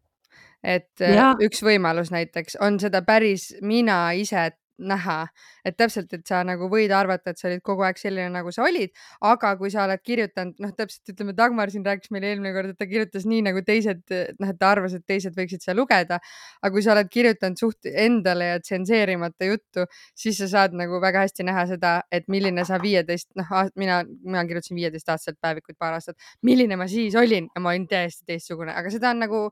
[0.63, 1.35] et äh, Jah.
[1.43, 5.19] üks võimalus näiteks on seda päris mina ise näha,
[5.65, 8.65] et täpselt, et sa nagu võid arvata, et sa olid kogu aeg selline, nagu sa
[8.67, 8.93] olid,
[9.25, 12.81] aga kui sa oled kirjutanud, noh, täpselt ütleme, Dagmar siin rääkis meile eelmine kord, et
[12.81, 14.03] ta kirjutas nii nagu teised,
[14.41, 16.19] noh, et ta arvas, et teised võiksid seda lugeda.
[16.63, 21.25] aga kui sa oled kirjutanud suht endale ja tsenseerimata juttu, siis sa saad nagu väga
[21.27, 26.19] hästi näha seda, et milline sa viieteist, noh, mina, mina kirjutasin viieteistaastaselt päevikut paar aastat,
[26.43, 27.49] milline ma siis olin?
[27.55, 29.45] Ja ma olin täiesti teistsugune, aga seda on nagu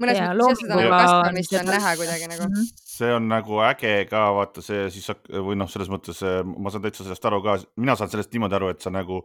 [0.00, 2.48] mõnes Ja mõttes seda nagu kasvamist on näha kuidagi nagu.
[2.48, 2.70] Mhm.
[2.90, 6.84] see on nagu äge ka vaata see siis või noh, selles mõttes eh, ma saan
[6.84, 9.22] täitsa sellest aru ka, mina saan sellest niimoodi aru, et sa nagu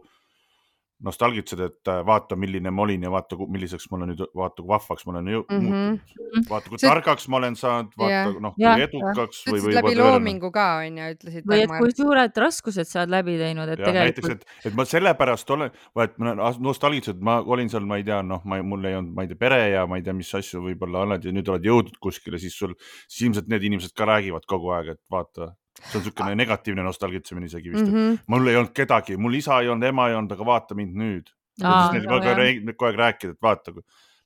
[1.04, 4.68] nostalgitsed, et äh, vaata, milline ma olin ja vaata, milliseks ma olen nüüd, vaata kui
[4.70, 5.66] vahvaks ma olen mm Mhm.
[5.66, 6.46] muutunud.
[6.48, 8.38] vaata, kui See- targaks ma olen saanud, vaata Jah.
[8.40, 11.92] noh, kui edukaks ütlesid või läbi loomingu ka onju, ütlesid või et kui.
[11.96, 15.70] suured raskused sa oled läbi teinud, et ja näiteks, tegelikult et, et ma sellepärast olen,
[16.06, 19.12] et ma olen nostalgiliselt, ma olin seal, ma ei tea, noh, ma, mul ei olnud,
[19.14, 21.64] ma ei tea, pere ja ma ei tea, mis asju võib-olla oled ja nüüd oled
[21.64, 22.72] jõudnud kuskile, siis sul,
[23.06, 27.46] siis ilmselt need inimesed ka räägivad kogu aeg, et vaata, see on niisugune negatiivne nostalgitsemine
[27.50, 28.12] isegi vist mm, Mhm.
[28.12, 28.18] -hmm.
[28.26, 31.28] mul ei olnud kedagi, mul isa ei olnud, ema ei olnud, aga vaata mind nüüd.
[31.60, 33.72] No kogu aeg, rääkida, et vaata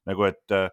[0.07, 0.69] nagu, et äh,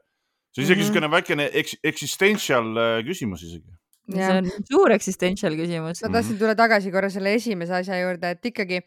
[0.53, 0.79] see on isegi Mhm.
[0.81, 3.73] niisugune väikene eks, existential äh, küsimus isegi.
[4.13, 6.09] see on suur existential küsimus ma.
[6.13, 8.81] tahtsin tulla tagasi korra selle esimese asja juurde, et ikkagi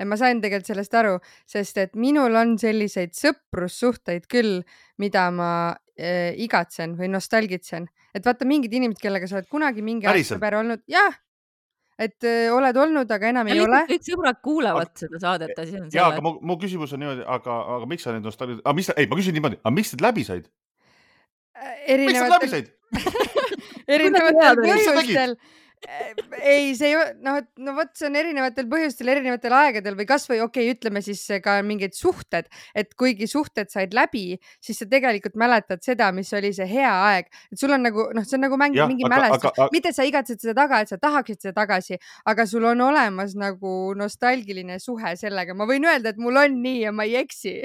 [0.00, 4.62] et ma sain tegelikult sellest aru, sest et minul on selliseid sõprussuhteid küll,
[4.98, 5.50] mida ma
[5.98, 10.54] äh, igatsen või nostalgitsen, et vaata mingid inimesed, kellega sa oled kunagi mingi aeg sõber
[10.58, 11.14] olnud, jah,
[11.98, 15.78] et äh, oled olnud, aga enam ja ei ole kõik sõbrad kuulavad seda saadet, asi
[15.78, 16.24] on ja, aga selles.
[16.26, 19.18] mu, mu küsimus on niimoodi, aga, aga miks sa need nostalgia, aga mis, ei, ma
[19.20, 20.48] küsin niimoodi, aga miks need läbi said?
[21.54, 22.72] miks nad läbi erinevatel, said?
[23.94, 25.36] erinevatel põhjustel.
[26.44, 30.40] ei, see ei, noh, et no vot, see on erinevatel põhjustel, erinevatel aegadel või kasvõi
[30.44, 35.36] okei okay,, ütleme siis ka mingid suhted, et kuigi suhted said läbi, siis sa tegelikult
[35.40, 38.58] mäletad seda, mis oli see hea aeg, et sul on nagu noh, see on nagu
[38.60, 39.50] mäng, Jah, mingi aga- mälestus.
[39.52, 43.36] aga-, mitte sa igatsed seda taga, et sa tahaksid seda tagasi, aga sul on olemas
[43.38, 47.60] nagu nostalgiline suhe sellega, ma võin öelda, et mul on nii ja ma ei eksi.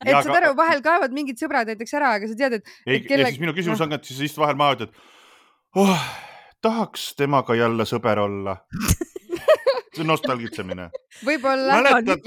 [0.00, 2.68] Et Jaa, saad aga- aru, vahel kaevad mingid sõbrad näiteks ära, aga sa tead, et
[2.88, 3.84] ei kelle- ja siis minu küsimus noh.
[3.84, 4.94] on ka, et siis sa istud vahel maha ja ütled
[5.76, 6.04] oh,,
[6.60, 8.56] tahaks temaga jälle sõber olla.
[9.94, 10.90] see on nostalgitsemine.
[11.26, 12.26] võib-olla Mäletad-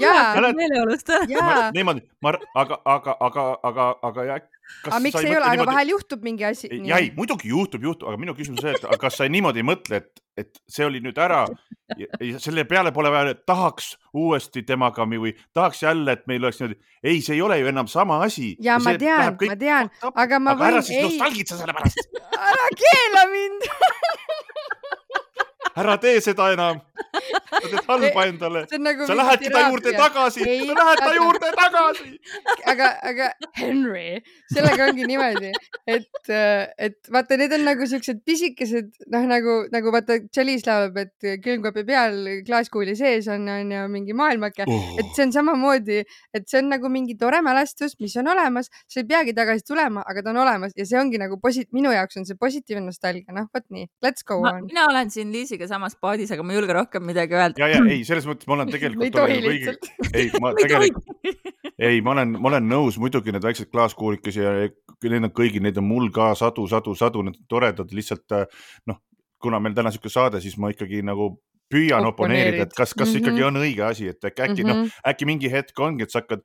[1.74, 4.40] niimoodi, ma, aga, aga, aga, aga, aga jah.
[4.86, 6.68] aga miks ei ole, aga vahel juhtub mingi asi.
[6.84, 9.68] ja ei, muidugi juhtub, juhtub, aga minu küsimus on see, et kas sa niimoodi ei
[9.68, 11.46] mõtle, et, et see oli nüüd ära
[11.98, 16.44] ja, ja selle peale pole vaja, et tahaks uuesti temaga või tahaks jälle, et meil
[16.44, 16.80] oleks niimoodi.
[17.02, 18.56] ei, see ei ole ju enam sama asi.
[18.60, 22.08] ja ma tean, ma tean, aga ma aga ära võin, siis ei, nostalgitse selle pärast,
[22.38, 23.68] ära keela mind.
[25.76, 26.80] ära tee seda enam.
[27.14, 28.64] Sa teed halba endale.
[28.78, 29.06] nagu.
[29.06, 32.10] sa lähedki ta juurde tagasi, sa lähed ta aga- juurde tagasi.
[32.72, 34.06] aga, aga Henry,
[34.52, 35.52] sellega ongi niimoodi,
[35.86, 36.32] et,
[36.88, 41.84] et vaata, need on nagu siuksed pisikesed, noh nagu, nagu vaata, Chalice laulab, et külmkapi
[41.88, 44.66] peal klaaskuuli sees on, on ju mingi maailmake.
[44.66, 46.02] et see on samamoodi,
[46.34, 50.04] et see on nagu mingi tore mälestus, mis on olemas, sa ei peagi tagasi tulema,
[50.08, 53.34] aga ta on olemas ja see ongi nagu posi-, minu jaoks on see positiivne nostalgia,
[53.36, 54.64] noh vot nii, let's go on.
[54.68, 57.60] mina olen siin Liisiga samas paadis, aga ma ei julge rohkem midagi öelda.
[57.62, 59.14] ja, ja ei, selles mõttes ma olen ei tegelikult.
[59.16, 59.90] tohi lihtsalt.
[60.12, 61.08] ei, ma ei tegelikult,
[61.78, 64.54] ei, ma olen, ma olen nõus, muidugi need väiksed klaaskuulikesi ja
[65.04, 68.46] need on kõigil, neid on mul ka sadu, sadu, sadu, need on toredad, lihtsalt äh,
[68.90, 69.02] noh,
[69.42, 71.34] kuna meil täna sihuke saade, siis ma ikkagi nagu
[71.72, 73.20] püüan oponeerida, et kas, kas Mhm.
[73.20, 74.88] ikkagi on õige asi, et äkki, mm -hmm.
[74.88, 76.44] noh, äkki mingi hetk ongi, et sa hakkad,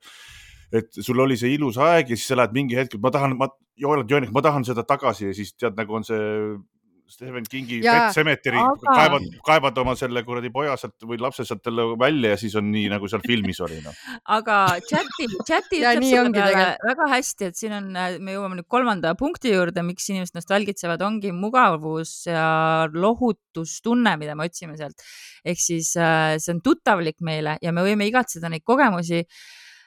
[0.72, 3.48] et sul oli see ilus aeg ja siis sa lähed mingi hetk, ma tahan, ma,
[3.76, 6.56] Joel ma tahan seda tagasi ja siis tead, nagu on see
[7.10, 11.66] Stephen Kingi Pet Cemetery aga- kaevad, kaevad oma selle kuradi poja sealt või lapse sealt
[11.66, 13.96] jälle välja ja siis on nii, nagu seal filmis oli noh.
[14.38, 16.88] aga chati, chati Ja ütleb nii selle ongi peale tegelikult.
[16.90, 17.90] väga hästi, et siin on,
[18.24, 22.44] me jõuame nüüd kolmanda punkti juurde, miks inimesed nostalgitsevad, ongi mugavus ja
[22.94, 25.02] lohutustunne, mida me otsime sealt.
[25.44, 29.24] ehk siis äh, see on tuttavlik meile ja me võime igatseda neid kogemusi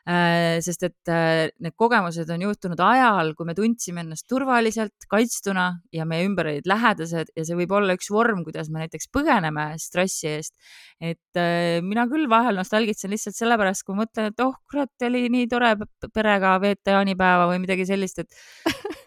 [0.03, 6.07] sest et äh, need kogemused on juhtunud ajal, kui me tundsime ennast turvaliselt, kaitstuna ja
[6.09, 10.27] meie ümber olid lähedased ja see võib olla üks vorm, kuidas me näiteks põgeneme stressi
[10.33, 10.57] eest.
[10.99, 15.47] et äh, mina küll vahel nostalgitsen lihtsalt sellepärast, kui mõtlen, et oh kurat, oli nii
[15.51, 15.71] tore
[16.11, 18.35] perega veeta jaanipäeva või midagi sellist, et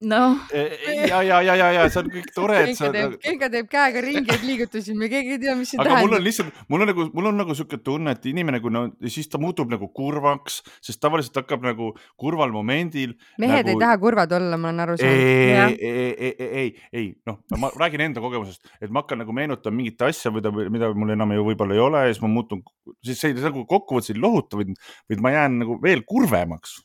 [0.00, 2.90] noh, ja, ja, ja, ja, ja see on kõik tore, et sa.
[2.94, 6.14] teeb, Genka teeb käega ringeid liigutusi, me keegi ei tea, mis see aga mul on
[6.14, 6.26] tähendab.
[6.28, 9.40] lihtsalt, mul on nagu, mul on nagu sihuke tunne, et inimene, kui no siis ta
[9.42, 13.16] muutub nagu kurvaks, sest tavaliselt hakkab nagu kurval momendil.
[13.42, 15.82] mehed nagu- ei taha kurvad olla, ma olen aru ei, saanud.
[15.82, 19.82] Ei, ei, ei, ei, ei, noh, ma räägin enda kogemusest, et ma hakkan nagu meenutama
[19.82, 22.62] mingit asja, mida, mida mul enam ju võib-olla ei ole ja siis ma muutun,
[23.02, 24.76] siis see nagu kokkuvõttes ei lohuta, vaid,
[25.10, 26.84] vaid ma jään nagu veel kurvemaks.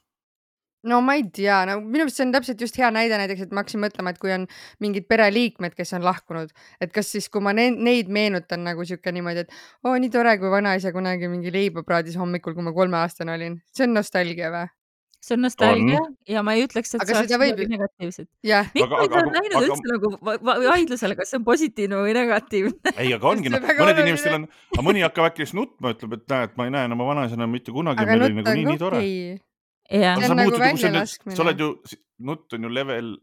[0.83, 3.53] No ma ei tea, no minu meelest see on täpselt just hea näide näiteks, et
[3.55, 4.45] ma hakkasin mõtlema, et kui on
[4.83, 6.51] mingid pereliikmed, kes on lahkunud,
[6.83, 10.35] et kas siis, kui ma ne neid meenutan nagu sihuke niimoodi, et oo nii tore,
[10.41, 14.67] kui vanaisa kunagi mingi leiba praadis hommikul, kui ma kolmeaastane olin, see on nostalgia või?
[15.23, 18.27] see on nostalgia ja ma ei ütleks, et Aga see seda oleks võib negatiivset.
[18.43, 21.37] miks Aga- ma ei aga- ole näinud aga- üldse nagu va- va- vaidlusele, kas see
[21.39, 22.91] on positiivne või negatiivne?
[22.97, 26.17] ei, aga ongi, noh on, mõned inimestel on, aga mõni hakkab äkki lihtsalt nutma, ütleb,
[26.19, 28.59] et näed, ma ei näe enam oma vanaisa enam mitte kunagi, meil oli nagu on
[28.59, 28.99] nii, nii tore.
[28.99, 29.39] okei.
[29.93, 31.69] Jah See sa on nagu nüüd, sa oled ju,
[32.25, 33.13] nutt on ju level,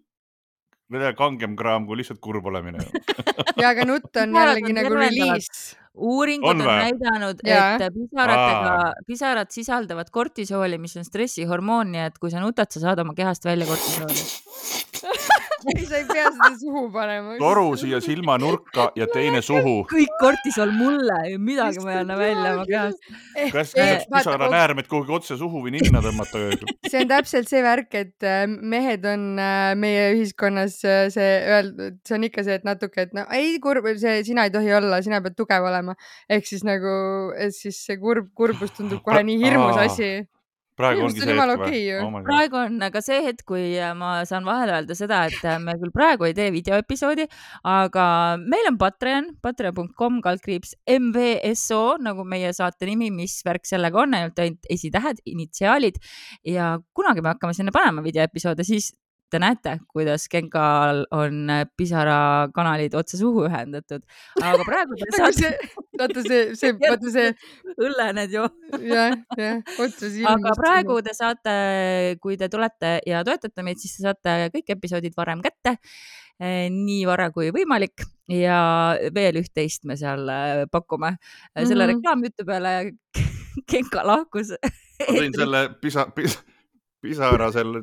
[0.95, 2.85] level kangem kraam kui lihtsalt kurb olemine.
[3.63, 5.77] ja aga nutt on jällegi nagu release.
[5.95, 6.77] uuringud On on, on vä?
[6.87, 12.87] näidanud, et pisaratega, pisarad sisaldavad kortisooli, mis on stressihormoon, nii et kui sa nutad, sa
[12.87, 14.25] saad oma kehast välja kortisooli.
[15.77, 17.37] ei, sa ei pea seda suhu panema.
[17.41, 19.75] toru siia silmanurka ja teine suhu.
[19.91, 23.11] kõik kortisool mulle, midagi ma ei anna välja oma kehast.
[23.53, 26.43] kas saaks vaata, pisaranäärmed kuhugi otse suhu või ninna tõmmata?
[26.89, 32.01] see on täpselt see värk, et äh, mehed on äh, meie ühiskonnas äh, see öeldud,
[32.07, 35.03] see on ikka see, et natuke, et no ei kurb, see sina ei tohi olla,
[35.05, 35.97] sina pead tugev olema.
[36.31, 36.93] ehk siis nagu,
[37.55, 40.13] siis see kurb, kurbus tundub kohe nii hirmus asi.
[40.81, 41.99] Praegu ongi see hetk ju.
[42.05, 42.23] või?
[42.27, 45.77] praegu on ka see hetk, kui äh, ma saan vahele öelda seda, et äh, me
[45.81, 47.29] küll praegu ei tee videoepisoodi,
[47.69, 48.07] aga
[48.43, 54.41] meil on Patreon, patreon.com kaldkriips MVSO nagu meie saate nimi, mis värk sellega on, ainult
[54.43, 56.01] ainult esitähed, initsiaalid
[56.49, 58.93] ja kunagi me hakkame sinna panema videoepisoode, siis
[59.31, 64.05] te näete, kuidas Genkal on äh, pisarakanalid otse suhu ühendatud,
[64.43, 65.53] aga praegu te saate
[66.01, 67.33] vaata see, see, vaata see,
[67.77, 68.47] õllened ju
[68.91, 70.37] jah, jah, otse silma.
[70.37, 71.57] aga praegu te saate,
[72.23, 75.77] kui te tulete ja toetate meid, siis te saate kõik episoodid varem kätte.
[76.41, 78.01] nii vara kui võimalik
[78.33, 78.61] ja
[79.15, 81.17] veel üht-teist me seal äh, pakume.
[81.57, 81.97] selle Mhm.
[81.97, 82.93] reklaamjutu peale
[83.71, 84.55] Genka lahkus.
[84.61, 86.41] ma tõin selle pisa, pisa,
[87.03, 87.83] pisara selle,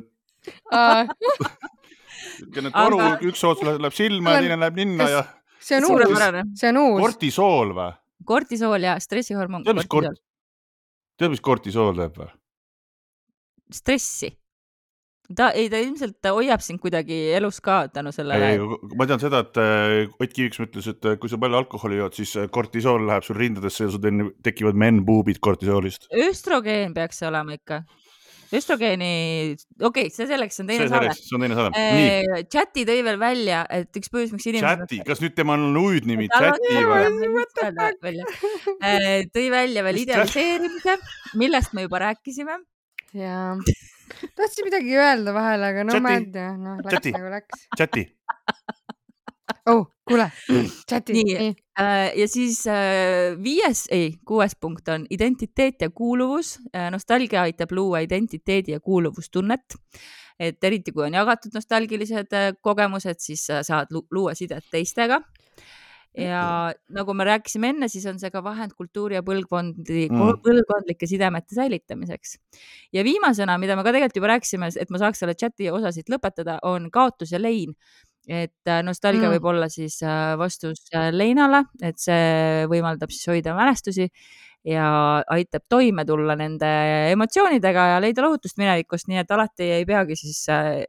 [2.38, 5.22] niisugune toru Aga-, üks ots läheb silma ja teine läheb ninna ja
[5.58, 6.18] see on uus,
[6.58, 7.00] see on uus.
[7.02, 7.92] kortisool või?
[8.28, 9.64] kortisool ja stressihormoon.
[9.66, 10.20] tead, mis kort-,
[11.18, 12.30] tead, mis kortisool teeb või?
[13.74, 14.30] stressi.
[15.36, 18.54] ta ei, ta ilmselt hoiab sind kuidagi elus ka tänu sellele.
[18.96, 22.16] ma tean seda, et äh, Ott Kiviks ütles, et äh, kui sa palju alkoholi jood,
[22.16, 26.08] siis äh, kortisool läheb sul rindadesse ja sul tekivad men-boob'id kortisoolist.
[26.28, 27.82] östrogeen peaks see olema ikka.
[28.54, 29.10] östrogeeni,
[29.76, 31.12] okei okay,, see selleks on teine see saade.
[31.18, 31.82] see on teine saade.
[31.98, 34.84] nii, chati tõi veel välja, et üks põhjus, miks inimesed.
[34.84, 37.92] chati, kas nüüd temal on on- chati või?
[38.08, 38.28] Välja.
[39.36, 40.98] tõi välja veel idealiseerimise,
[41.40, 42.58] millest me juba rääkisime.
[43.18, 43.56] jaa.
[44.38, 46.04] tahtsin midagi öelda vahele, aga no Chati.
[46.06, 47.66] ma ei tea, noh läks nagu läks.
[47.76, 48.06] chati,
[49.66, 50.30] oh, kuule,
[50.90, 51.48] chati, Nii.
[51.80, 56.58] Äh, ja siis äh, viies, ei, kuues punkt on identiteet ja kuuluvus.
[56.90, 59.76] nostalgia aitab luua identiteedi ja kuuluvustunnet.
[60.38, 65.20] et eriti kui on jagatud nostalgilised äh, kogemused, siis sa saad lu- luua sidet teistega.
[66.18, 70.16] ja nagu me rääkisime enne, siis on see ka vahend kultuuri ja põlvkondi Mm.
[70.18, 72.38] mm., põlvkondlike sidemete säilitamiseks.
[72.92, 76.08] ja viimasena, mida me ka tegelikult juba rääkisime, et ma saaks selle chati osa siit
[76.10, 77.74] lõpetada, on kaotus ja lein
[78.28, 79.32] et äh, nostalgia Mm.
[79.32, 79.38] mm.
[79.38, 84.08] võib olla siis äh, vastus äh, leinale, et see võimaldab siis hoida mälestusi
[84.68, 86.68] ja aitab toime tulla nende
[87.14, 90.42] emotsioonidega ja leida lohutust minevikust, nii et alati ei peagi siis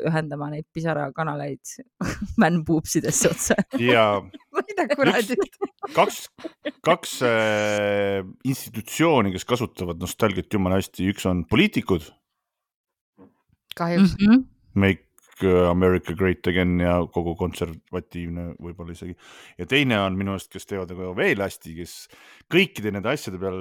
[0.09, 1.75] ühendama neid pisarakanaleid
[2.43, 3.55] männpuupsidesse otsa.
[3.79, 4.05] ja
[4.57, 5.59] mida kuradit.
[5.95, 6.25] kaks,
[6.83, 12.09] kaks äh, institutsiooni, kes kasutavad nostalgiat jumala hästi, üks on poliitikud,
[13.79, 14.17] kahjuks.
[14.19, 14.47] -hmm.
[14.73, 15.08] Make
[15.43, 19.15] America Great Again ja kogu konservatiivne võib-olla isegi.
[19.57, 21.95] ja teine on minu arust, kes teevad nagu veel hästi, kes
[22.51, 23.57] kõikide nende asjade peal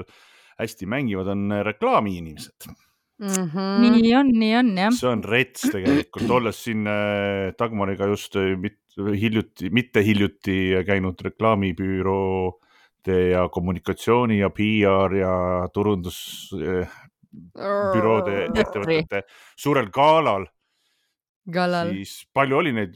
[0.59, 2.71] hästi mängivad, on reklaamiinimesed.
[3.19, 3.83] Mhm.
[3.83, 4.93] nii on, nii on jah.
[4.95, 11.19] see on rets tegelikult, olles siin äh, Dagmariga just äh, mit, hiljuti, mitte hiljuti käinud
[11.27, 19.27] reklaamibüroode ja kommunikatsiooni ja PR ja turundusbüroode ettevõtete
[19.59, 20.47] suurel galal,
[21.55, 21.91] kallal.
[21.97, 22.95] siis palju oli neid,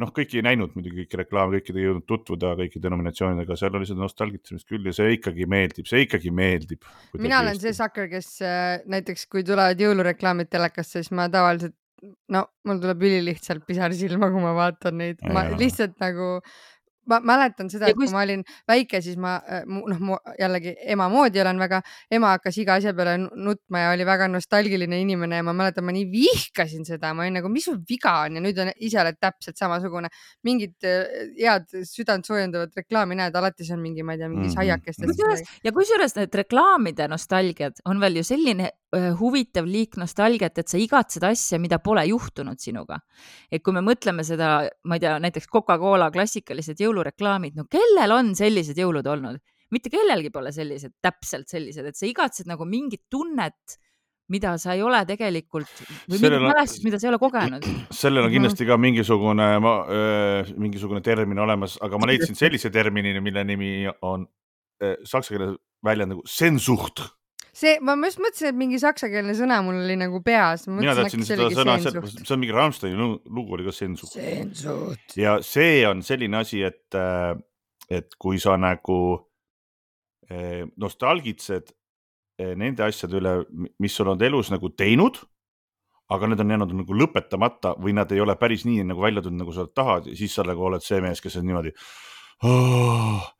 [0.00, 3.88] noh, kõiki ei näinud muidugi kõiki reklaame, kõikidega ei jõudnud tutvuda kõikide nominatsioonidega, seal oli
[3.88, 6.88] seda nostalgitsemist küll ja see ikkagi meeldib, see ikkagi meeldib.
[7.18, 11.76] mina olen see sucker, kes äh, näiteks, kui tulevad jõulureklaamid telekasse, siis ma tavaliselt,
[12.34, 16.38] no mul tuleb ülilihtsalt pisar silma, kui ma vaatan neid, ma lihtsalt nagu,
[17.10, 21.40] ma mäletan seda, et kui ma olin väike, siis ma äh, noh, jällegi ema moodi
[21.42, 25.42] olen väga, ema hakkas iga asja peale nu- nutma ja oli väga nostalgiline inimene ja
[25.42, 28.58] ma mäletan, ma nii vihkasin seda, ma olin nagu, mis sul viga on ja nüüd
[28.62, 30.08] on ise oled täpselt samasugune.
[30.44, 34.54] mingit äh, head südantsoojendavat reklaami näed, alati see on mingi, ma ei tea, mingi Mhm.
[34.56, 40.58] saiakestest kusjuures ja kusjuures need reklaamide nostalgiad on veel ju selline öö, huvitav liik nostalgiat,
[40.58, 42.98] et sa igatsed asja, mida pole juhtunud sinuga.
[43.50, 48.36] et kui me mõtleme seda, ma ei tea, näiteks Coca-Cola klassikalised jõulureklaamid, no kellel on
[48.38, 49.40] sellised jõulud olnud?
[49.72, 53.78] mitte kellelgi pole sellised, täpselt sellised, et sa igatsed nagu mingit tunnet,
[54.32, 55.70] mida sa ei ole tegelikult
[56.10, 57.64] või mingit mälestust, mida sa ei ole kogenud.
[58.02, 59.48] sellel on kindlasti ka mingisugune,
[60.60, 63.72] mingisugune termin olemas, aga ma leidsin sellise termini, mille nimi
[64.04, 64.28] on
[65.08, 67.04] saksa keeles väljend nagu sensucht.
[67.62, 70.66] see, ma just mõtlesin, et mingi saksakeelne sõna mul oli nagu peas.
[70.70, 75.16] mina teadsin seda sõna, see on mingi Rammsteini lu- lugu oli ka sensucht sensuht.
[75.18, 76.98] ja see on selline asi, et,
[77.90, 79.00] et kui sa nagu
[80.30, 81.74] eh, nostalgitsed
[82.38, 83.36] eh, nende asjade üle,
[83.82, 85.20] mis sa oled elus nagu teinud,
[86.12, 89.44] aga need on jäänud nagu lõpetamata või nad ei ole päris nii nagu välja tulnud,
[89.44, 91.72] nagu sa tahad ja siis sa nagu oled see mees, kes on niimoodi
[92.48, 93.30] oh,.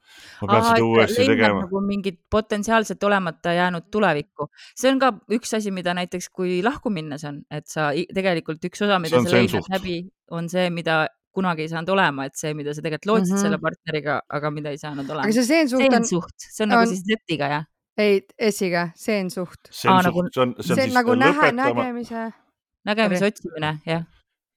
[0.42, 1.62] Ma pean seda uuesti tegema.
[1.64, 4.48] nagu mingit potentsiaalselt olemata jäänud tulevikku.
[4.76, 8.82] see on ka üks asi, mida näiteks, kui lahku minnes on, et sa tegelikult üks
[8.84, 9.96] osa, mida on sa leidnud läbi,
[10.30, 13.38] on see, mida kunagi ei saanud olema, et see, mida sa tegelikult lootsid mm Mhm.
[13.38, 13.42] -hmm.
[13.42, 15.32] selle partneriga, aga mida ei saanud olema aga.
[15.32, 17.64] see sensuht on, sensuht, see on nagu on- siis Z-iga jah?
[17.98, 19.68] ei, S-iga, sensuht.
[19.88, 22.32] Aa, nagu- see on, see on see on siis nagu nähe, nägemise.
[22.84, 24.04] nägemise otsimine, jah.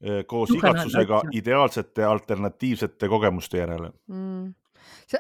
[0.04, 3.92] eh, koos igatsusega ideaalsete alternatiivsete kogemuste järele.
[4.08, 4.54] Mm.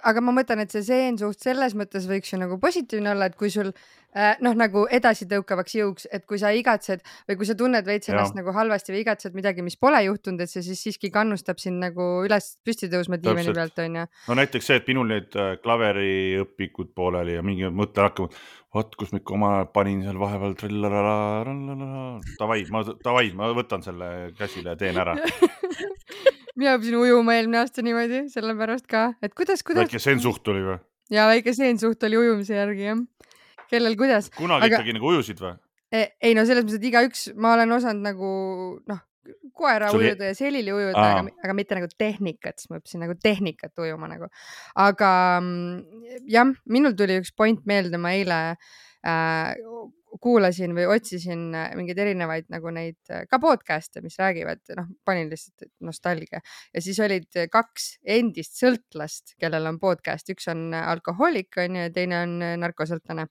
[0.03, 3.51] Aga ma mõtlen, et see seensuht selles mõttes võiks ju nagu positiivne olla, et kui
[3.53, 8.09] sul äh, noh, nagu edasidõukavaks jõuks, et kui sa igatsed või kui sa tunned veits
[8.09, 11.83] ennast nagu halvasti või igatsed midagi, mis pole juhtunud, et see siis siiski kannustab sind
[11.83, 14.05] nagu üles püsti tõusma diivani pealt onju.
[14.29, 18.37] no näiteks see, et minul need äh, klaveriõpikud pooleli ja mingi mõte hakkavad,
[18.75, 20.55] vot kus ma ikka oma panin seal vahepeal.
[22.39, 25.15] Davai, ma, davai, ma võtan selle käsile ja teen ära.
[26.59, 30.77] Mina õppisin ujuma eelmine aasta niimoodi, sellepärast ka, et kuidas, kuidas väike sensuht tuli või?
[31.13, 33.01] ja väike seensuht oli ujumise järgi jah.
[33.71, 35.57] kellel kuidas, kunagi Aga- ikkagi nagu ujusid või?
[35.95, 38.29] ei no selles mõttes, et igaüks, ma olen osanud nagu
[38.89, 39.03] noh,
[39.55, 43.15] koera ei- ujuda ja selili ujuda, aga, aga mitte nagu tehnikat, siis ma õppisin nagu
[43.21, 44.27] tehnikat ujuma nagu.
[44.75, 48.39] aga mm, jah, minul tuli üks point meelde, ma eile
[49.05, 49.53] äh,
[50.21, 55.31] kuulasin või otsisin äh, mingeid erinevaid nagu neid äh, ka podcast'e, mis räägivad, noh, panin
[55.31, 56.41] lihtsalt nostalgia.
[56.73, 62.21] Ja siis olid kaks endist sõltlast, kellel on podcast, üks on alkohoolik onju ja teine
[62.25, 63.27] on narkosõltlane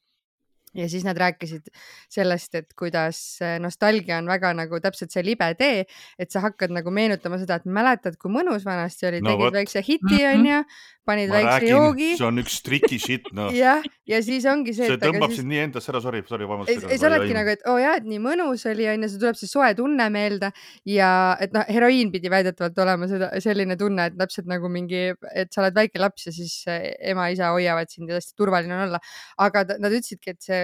[0.74, 1.70] ja siis nad rääkisid
[2.12, 3.20] sellest, et kuidas
[3.62, 5.84] nostalgia on väga nagu täpselt see libe tee,
[6.18, 9.58] et sa hakkad nagu meenutama seda, et mäletad, kui mõnus vanasti oli no,, tegid võt.
[9.60, 10.32] väikse hiti mhm.
[10.34, 10.60] onju,
[11.04, 12.10] panid ma väikse räägin, joogi.
[12.18, 13.54] see on üks tricky shit noh.
[13.62, 14.88] jah, ja siis ongi see.
[14.90, 15.42] see tõmbab siis...
[15.42, 16.88] sind nii endasse ära, sorry, sorry, vabandust.
[16.90, 19.50] sa oledki nagu, et oo oh, jaa, et nii mõnus oli onju, sul tuleb see
[19.50, 20.50] soe tunne meelde
[20.90, 21.12] ja
[21.44, 25.62] et noh, heroiin pidi väidetavalt olema seda, selline tunne, et täpselt nagu mingi, et sa
[25.62, 29.02] oled väike laps ja siis ema-isa hoiavad sind ja hästi turvaline on olla.
[29.44, 30.63] aga nad ütlesidki, et see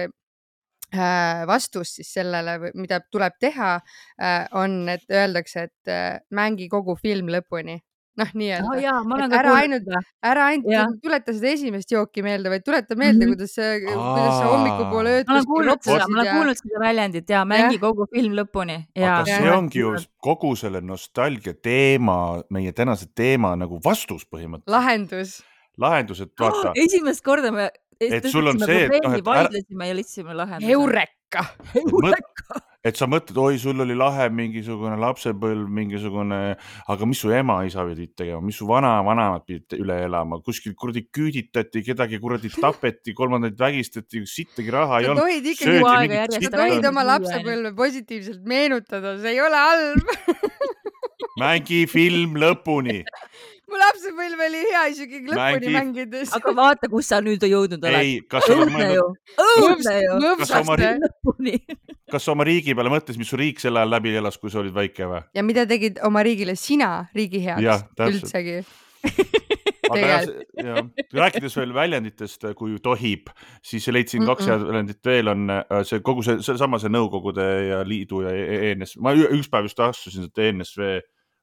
[1.47, 3.75] vastus siis sellele, mida tuleb teha,
[4.21, 7.79] äh, on, et öeldakse, et äh, mängi kogu film lõpuni
[8.19, 9.35] noh, nii-öelda oh,.
[9.37, 9.89] ära ainult,
[10.25, 13.35] ära ainult tuleta seda esimest jooki meelde, vaid tuleta meelde mm, -hmm.
[13.35, 15.29] kuidas kuidas sa hommikupoole ööd.
[15.29, 17.83] ma olen kuulnud seda, ma olen kuulnud seda väljendit ja mängi ja.
[17.85, 18.79] kogu film lõpuni.
[18.97, 19.55] aga see ja.
[19.57, 22.17] ongi ju kogu selle nostalgia teema,
[22.49, 24.75] meie tänase teema nagu vastus põhimõtteliselt.
[24.75, 25.39] lahendus.
[25.77, 26.81] lahendus, et vaata oh,.
[26.85, 27.69] esimest korda me
[28.01, 30.73] et sul on see, et noh, et vaidlesime ja leidsime lahenduse.
[30.73, 31.45] Eureka!
[31.77, 32.61] Eureka!
[32.81, 36.39] et sa mõtled, oi, sul oli lahe mingisugune lapsepõlv, mingisugune,
[36.89, 41.83] aga mis su ema-isa pidid tegema, mis su vana-vanemad pidid üle elama, kuskil kuradi küüditati,
[41.85, 45.51] kedagi kuradi tapeti, kolmandaid vägistati, sittagi raha ei olnud.
[46.33, 50.11] sa tohid oma lapsepõlve positiivselt meenutada, see ei ole halb
[51.39, 53.01] mängi film lõpuni
[53.71, 55.73] mu lapsepõlv oli hea isegi lõpuni Mängi...
[55.77, 56.33] mängides.
[56.37, 57.99] aga vaata, kus sa nüüd jõudnud oled.
[58.01, 59.17] ei, kas sa oled mõelnud?
[59.45, 60.11] õudne ju.
[60.59, 61.79] oma riigi,
[62.11, 64.61] kas sa oma riigi peale mõtlesid, mis su riik sel ajal läbi elas, kui sa
[64.63, 65.23] olid väike või?
[65.37, 68.61] ja mida tegid oma riigile sina riigi heaks üldsegi
[69.91, 73.31] rääkides veel väljenditest, kui tohib,
[73.65, 77.81] siis leidsin kaks head väljendit veel on äh, see kogu see, seesama see Nõukogude ja
[77.87, 78.31] Liidu ja
[78.71, 81.01] ENSV, e ma üks päev just astusin ENSV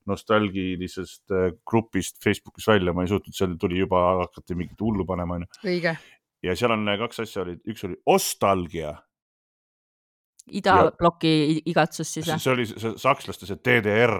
[0.09, 5.39] nostalgilisest äh, grupist Facebookis välja, ma ei suutnud, seal tuli juba, hakati mingit hullu panema,
[5.39, 5.51] onju.
[5.67, 5.95] õige.
[6.45, 8.97] ja seal on äh, kaks asja olid, üks oli ostalgia.
[10.49, 12.41] idabloki igatsus siis või?
[12.41, 14.17] see oli see sakslaste see DDR.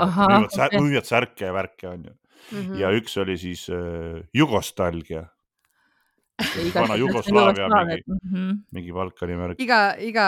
[0.00, 0.80] müüvad, okay.
[0.80, 2.58] müüvad särke ja värke, onju mm.
[2.58, 2.78] -hmm.
[2.80, 5.26] ja üks oli siis äh, Jugostalgia
[6.74, 8.58] vana Jugoslaavia mingi -hmm.
[8.72, 9.60] mingi Balkani märk.
[9.62, 10.26] iga, iga,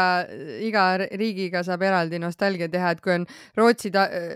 [0.60, 3.92] iga riigiga saab eraldi nostalgia teha, et kui on Rootsi,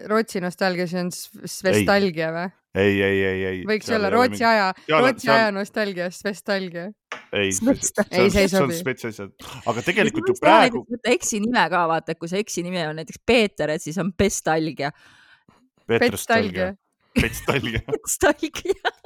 [0.09, 2.47] Rootsi nostalgia, see on svestalgia või?
[2.77, 3.61] ei, ei, ei, ei.
[3.69, 4.49] võiks olla Rootsi mingi...
[4.51, 4.71] aja,
[5.01, 5.37] Rootsi seal...
[5.37, 6.87] aja nostalgia, svestalgia.
[7.33, 8.77] ei, ei, see ei sobi.
[8.77, 9.33] spetsialistid,
[9.67, 10.87] aga tegelikult ju praegu.
[11.05, 14.93] eksinime ka vaata, et kui see eksinimi on näiteks Peeter, et siis on Pestalgia.
[15.87, 16.75] Petrostalgia.
[17.17, 17.81] Pestalgia.
[17.87, 18.91] Pestalgia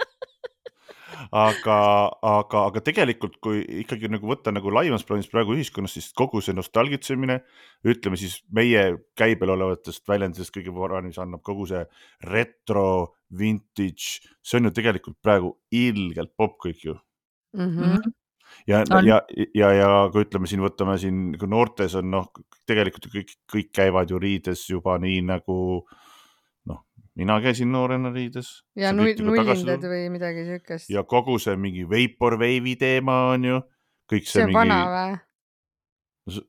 [1.31, 1.78] aga,
[2.26, 6.57] aga, aga tegelikult, kui ikkagi nagu võtta nagu laiemas plaanis praegu ühiskonnas, siis kogu see
[6.57, 7.41] nostalgitsemine,
[7.87, 8.85] ütleme siis meie
[9.18, 11.85] käibel olevatest väljenditest kõige parem, mis annab kogu see
[12.26, 16.97] retro, vintage, see on ju tegelikult praegu ilgelt popp kõik ju.
[17.57, 17.76] Mm.
[17.76, 18.16] -hmm
[18.66, 19.22] ja, ja,
[19.55, 22.28] ja, ja kui ütleme siin, võtame siin, kui noortes on noh,
[22.68, 25.57] tegelikult kõik, kõik käivad ju riides juba nii nagu
[27.18, 28.50] mina käisin noorena riides.
[28.78, 30.90] ja nullindad või midagi siukest.
[30.92, 33.61] ja kogu see mingi Vaporwave'i teema on ju,
[34.11, 34.58] kõik see, see mingi.
[34.61, 35.18] vana või?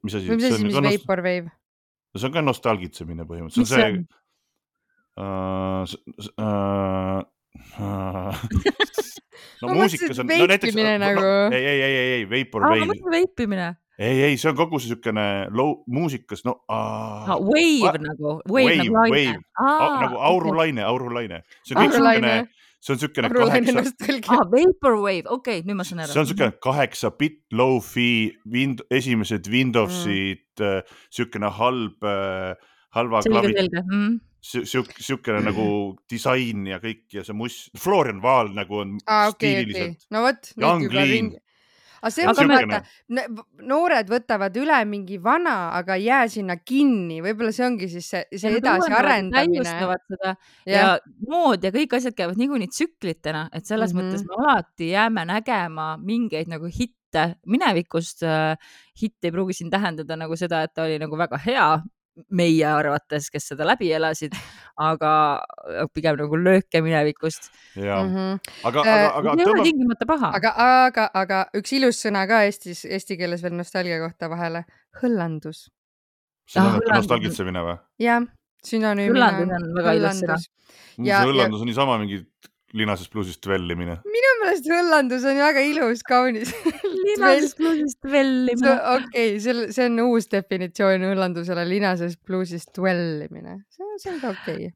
[0.06, 0.30] mis asi?
[0.30, 1.50] mis asi, mis Vaporwave?
[1.50, 4.02] no see on ka nostalgitsemine põhimõtteliselt, see on.
[5.22, 5.84] Uh,
[6.40, 7.20] uh,
[7.76, 8.32] uh,
[9.62, 11.22] no muusikas on, no näiteks, nagu...
[11.22, 13.02] no, ei, ei, ei, ei, ei, Vaporwave.
[13.12, 15.26] veipimine ei, ei, see on kogu see siukene
[15.58, 16.58] low muusikas, no.
[16.72, 19.38] Ah, wave nagu, wave, wave nagu laine.
[19.60, 21.44] Ah, nagu aurulaine, aurulaine.
[21.62, 22.34] see on kõik siukene,
[22.82, 23.86] see on siukene kaheksa.
[24.26, 26.16] Ah, vaporwave, okei okay,, nüüd ma saan aru.
[26.16, 28.10] see on siukene kaheksa bitt low-fi
[28.50, 32.12] wind, esimesed Windowsid mm., siukene halb,
[32.98, 33.56] halva klavi.
[33.86, 35.66] Mm siuk-, siukene nagu
[36.10, 40.10] disain ja kõik ja see must, Florian Vaal nagu on ah, okay, stiililiselt okay..
[40.14, 41.36] no vot, juba ring,
[42.02, 42.80] aga see on vaata,
[43.70, 48.24] noored võtavad üle mingi vana, aga ei jää sinna kinni, võib-olla see ongi siis see,
[48.34, 49.76] see edasiarendamine.
[50.10, 50.34] seda
[50.66, 50.74] ja.
[50.74, 50.86] ja
[51.30, 54.12] mood ja kõik asjad käivad niikuinii tsüklitena, et selles mm -hmm.
[54.12, 58.24] mõttes me alati jääme nägema mingeid nagu hitte minevikust.
[58.24, 58.58] Äh,
[59.02, 61.82] hitt ei pruugi siin tähendada nagu seda, et ta oli nagu väga hea,
[62.30, 64.36] meie arvates, kes seda läbi elasid,
[64.82, 65.12] aga
[65.96, 67.50] pigem nagu lööke minevikust.
[67.76, 68.40] ja mm, -hmm.
[68.68, 69.36] aga, aga, aga.
[69.40, 70.32] ei ole tingimata paha.
[70.36, 74.66] aga, aga, aga üks ilus sõna ka Eestis, eesti keeles veel nostalgia kohta vahele,
[75.02, 75.70] hõllandus.
[76.48, 77.78] see on ah, nostalgitsemine või?
[78.00, 78.28] jah,
[78.66, 79.32] sünonüümina.
[79.40, 80.38] hõllandus on väga ilus sõna.
[80.42, 81.62] see hõllandus ja...
[81.62, 82.26] on niisama mingi
[82.74, 84.00] linasest pluusist vällimine.
[84.04, 86.52] minu meelest hõllandus on väga ilus, kaunis
[87.22, 88.76] linasest bluusist dvellimine.
[88.98, 93.62] okei, see, see on uus definitsioon õllandusele, linasest bluusist dwellimine.
[93.72, 94.70] see, see on ka okei okay..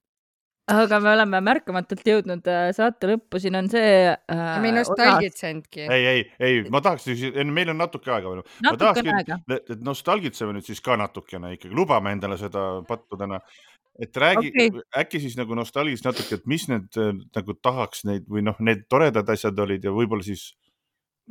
[0.76, 4.48] aga me oleme märkamatult jõudnud äh, saate lõppu, siin on see äh,.
[4.64, 5.86] me ei nostalgitsenudki.
[5.86, 7.08] ei, ei, ei, ma tahaks,
[7.46, 8.44] meil on natuke aega veel.
[8.66, 13.42] ma tahakski, nostalgitseme nüüd siis ka natukene ikkagi, lubame endale seda pattu täna.
[14.02, 18.30] et räägi okay., äkki siis nagu nostalgist natuke, et mis need äh, nagu tahaks neid
[18.30, 20.54] või noh, need toredad asjad olid ja võib-olla siis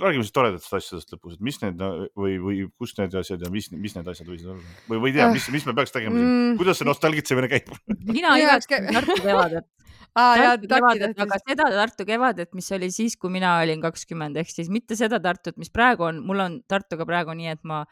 [0.01, 1.79] räägime siis toredatest asjadest lõpus, et mis need
[2.19, 5.17] või, või kus need asjad ja mis, mis need asjad võisid olla või, või ei
[5.21, 6.57] tea, mis, mis me peaks tegema siin, Mm.
[6.59, 7.71] kuidas see nostalgitsemine käib?
[8.11, 9.69] mina igatsen käib- Tartu kevadet.
[10.19, 14.37] aa jaa, Tartu kevadet, aga seda Tartu kevadet, mis oli siis, kui mina olin kakskümmend,
[14.43, 17.85] ehk siis mitte seda Tartut, mis praegu on, mul on Tartuga praegu nii, et ma,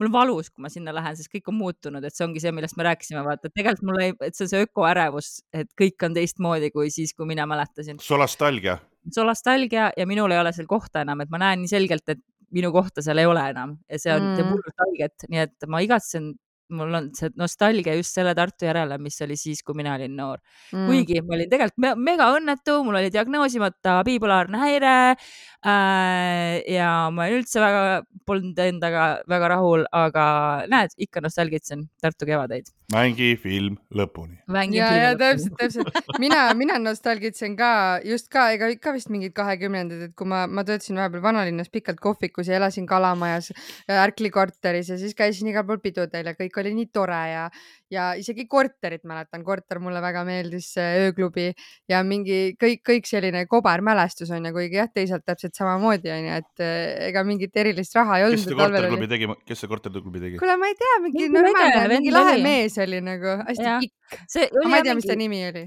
[0.00, 2.52] mul on valus, kui ma sinna lähen, sest kõik on muutunud, et see ongi see,
[2.56, 6.06] millest me rääkisime, vaata, et tegelikult mul ei, et see on see ökoärevus, et kõik
[6.08, 8.00] on teistmoodi kui siis, kui mina mäletasin.
[8.00, 8.78] solastalgia,
[9.26, 12.20] nostalgia ja minul ei ole seal kohta enam, et ma näen nii selgelt, et
[12.54, 15.68] minu kohta seal ei ole enam ja see on mm., teeb hullult haiget, nii et
[15.70, 16.32] ma igatsen,
[16.70, 20.38] mul on see nostalgia just selle Tartu järele, mis oli siis, kui mina olin noor
[20.38, 20.86] mm..
[20.86, 27.30] kuigi ma olin tegelikult me mega õnnetu, mul oli diagnoosimata bipolaarne häire äh, ja ma
[27.34, 30.26] üldse väga polnud endaga väga rahul, aga
[30.70, 32.70] näed, ikka nostalgitsen Tartu kevadeid.
[32.92, 34.38] Mängi film lõpuni.
[34.74, 35.90] ja, ja täpselt, täpselt.
[36.22, 37.72] mina, mina nostalgitsen ka
[38.06, 42.00] just ka, ega ikka vist mingid kahekümnendad, et kui ma, ma töötasin vahepeal vanalinnas pikalt
[42.02, 43.52] kohvikus ja elasin Kalamajas,
[43.90, 47.44] Ärkli korteris ja siis käisin igal pool pidudel ja kõik oli nii tore ja,
[47.90, 51.50] ja isegi korterit mäletan, korter mulle väga meeldis, ööklubi
[51.90, 56.26] ja mingi kõik, kõik selline kobar mälestus on ju, kuigi jah, teisalt täpselt samamoodi on
[56.26, 58.44] ju, et eh, ega mingit erilist raha ei kes olnud.
[58.48, 60.42] seda korterklubi tegi, kes seda korterklubi tegi?
[60.42, 64.80] kuule, ma ei tea, mingi normaalne mingi lahe mees oli nagu hästi pikk, see ma
[64.80, 65.66] ei tea, mis ta nimi oli.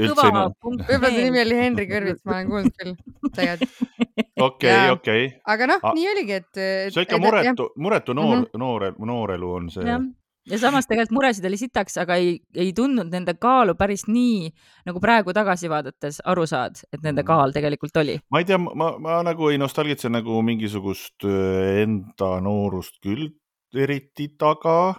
[0.00, 0.46] võib-olla
[1.00, 2.94] ta nimi oli Henri Kõrvits, ma olen kuulnud küll,
[3.36, 3.82] tegelikult.
[4.46, 5.26] okei, okei.
[5.54, 6.48] aga noh nii oligi, et.
[6.56, 9.84] see on ikka muretu, muretu noor, noore, noorelu on see.
[10.50, 14.48] ja samas tegelikult muresid oli sitaks, aga ei, ei tundnud nende kaalu päris nii,
[14.88, 17.28] nagu praegu tagasi vaadates aru saad, et nende Mhm.
[17.28, 18.16] kaal tegelikult oli.
[18.30, 23.28] ma ei tea, ma, ma nagu ei nostalgitse nagu mingisugust öö, enda noorust küll
[23.76, 24.94] eriti taga.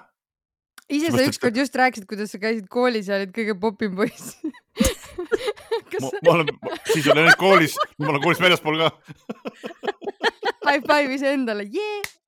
[0.91, 4.35] Ise sa ükskord just rääkisid, kuidas sa käisid koolis ja olid kõige popim poiss.
[5.91, 6.51] kas ma, ma olen,
[6.91, 8.91] siis olen nüüd koolis, ma olen koolist väljaspool ka.
[10.67, 12.01] high five iseendale, jee.
[12.01, 12.20] ja,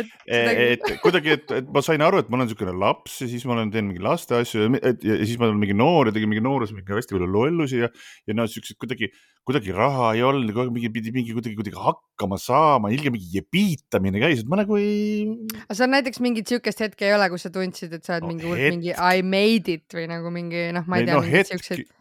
[0.00, 3.28] et seda- et kuidagi, et, et ma sain aru, et ma olen niisugune laps ja
[3.28, 6.08] siis ma olen teinud mingi laste asju ja, et, ja, siis ma olen mingi noor
[6.08, 7.90] ja tegin mingi noores mingi hästi palju lollusi ja,
[8.26, 9.10] ja no siuksed kuidagi,
[9.48, 13.28] kuidagi raha ei olnud, kogu aeg mingi pidi mingi kuidagi, kuidagi hakkama saama, ilge mingi
[13.36, 15.28] jepiitamine käis, et ma nagu ei.
[15.66, 18.32] aga sul näiteks mingit siukest hetke ei ole, kus sa tundsid, et sa oled No
[18.32, 21.52] mingi, hetk- mingi I made it või nagu mingi noh, ma ei tea no, mingid
[21.52, 21.84] siuksed.
[21.84, 21.94] no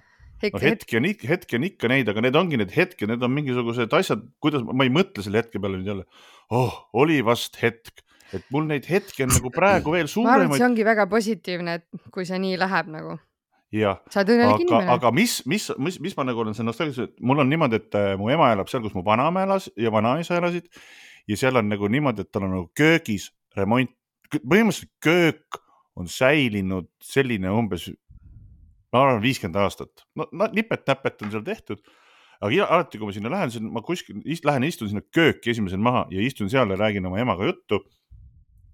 [0.43, 3.32] hetk, hetk, hetki on hetki on ikka neid, aga need ongi need hetked, need on
[3.34, 6.05] mingisugused asjad, kuidas ma ei mõtle selle hetke peale nüüd jälle.
[6.54, 8.04] oh, oli vast hetk,
[8.36, 11.08] et mul neid hetki on nagu praegu veel ma arvan, et see suuremaid ongi väga
[11.12, 13.18] positiivne, et kui see nii läheb nagu.
[13.76, 17.12] ja sa oled õnnelik aga, aga mis, mis, mis, mis ma nagu olen selle nostalgias,
[17.20, 20.39] mul on niimoodi, et äh, mu ema elab seal, kus mu vanaema elas ja vanaisa
[20.39, 20.70] elasid.
[21.28, 23.91] Ja seal on nagu niimoodi, et tal on nagu köögis remont,
[24.32, 25.60] põhimõtteliselt köök
[25.98, 27.88] on säilinud selline umbes,
[28.93, 31.82] ma arvan, viiskümmend aastat, no, no nipet-näpet on seal tehtud.
[32.42, 35.52] Aga iga- alati, kui ma sinna lähen, siis ma kuskil ist, lähen istun sinna kööki
[35.54, 37.84] esimesena maha ja istun seal ja räägin oma emaga juttu.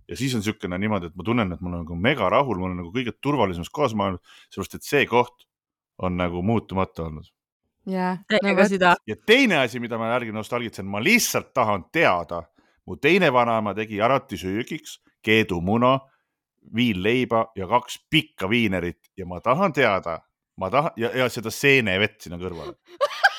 [0.07, 2.66] ja siis on niisugune niimoodi, et ma tunnen, et ma olen nagu mega rahul, ma
[2.68, 4.20] olen nagu kõige turvalisemas kohas maailmas,
[4.51, 5.45] sellepärast et see koht
[5.97, 7.30] on nagu muutumatu olnud.
[7.88, 8.95] jaa, täiega no, süda.
[9.07, 12.43] ja teine asi, mida ma järgi nostalgitsen, ma lihtsalt tahan teada,
[12.86, 15.99] mu teine vanaema tegi alati söögiks keedumuna,
[16.76, 20.20] viinleiba ja kaks pikka viinerit ja ma tahan teada,
[20.57, 22.76] ma tahan ja, ja seda seenevett sinna kõrvale.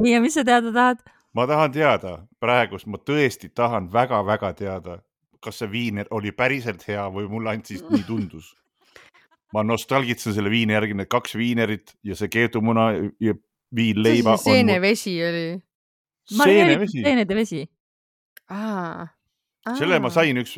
[0.00, 1.02] nii, ja mis sa teada tahad?
[1.32, 4.98] ma tahan teada, praegust ma tõesti tahan väga-väga teada,
[5.42, 8.52] kas see viiner oli päriselt hea või mulle ainult siis nii tundus.
[9.52, 13.34] ma nostalgitsen selle viini järgi, need kaks viinerit ja see keedumuna ja
[13.74, 14.36] viinleiba.
[14.36, 15.46] seenevesi oli.
[16.24, 17.66] seenevesi, seenede vesi.
[18.48, 19.08] aa.
[19.78, 20.56] selle ma sain üks,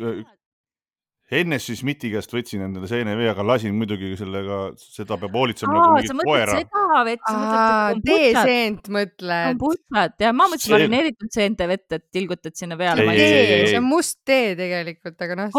[1.35, 5.95] Hennessy Smithi käest võtsin endale seenevee, aga lasin muidugi sellega, seda peab hoolitsema nagu aa,
[5.95, 6.59] mingit sa mõtled koera.
[6.59, 9.49] seda vett, sa mõtled teeseent mõtled.
[9.51, 13.07] kombuchat ja ma mõtlesin See- marineeritud seente vett, et tilgutad sinna peale.
[13.15, 15.51] See on must tee tegelikult, aga noh,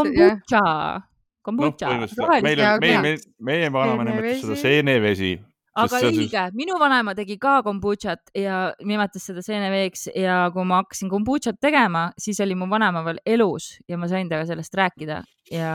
[0.51, 1.05] jah.
[1.47, 2.79] kombucha, noh, meil, jaa.
[2.83, 5.37] meil, meie vanaema nimetas seda Seenevesi.
[5.77, 11.11] Aga õige, minu vanaema tegi ka kombuchat ja nimetas seda seeneveeks ja kui ma hakkasin
[11.13, 15.21] kombuchat tegema, siis oli mu vanaema veel elus ja ma sain temaga sellest rääkida
[15.53, 15.75] ja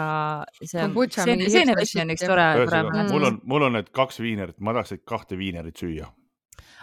[0.63, 3.13] see on seene, mingi seenevesi hipster on üks tore, tore mälestus.
[3.15, 6.09] mul on, mul on need kaks viinerit, ma tahaks neid kahte viinerit süüa.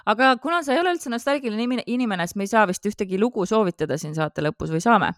[0.08, 3.46] aga kuna sa ei ole üldse nostalgiline inimene, siis me ei saa vist ühtegi lugu
[3.46, 5.12] soovitada siin saate lõpus või saame?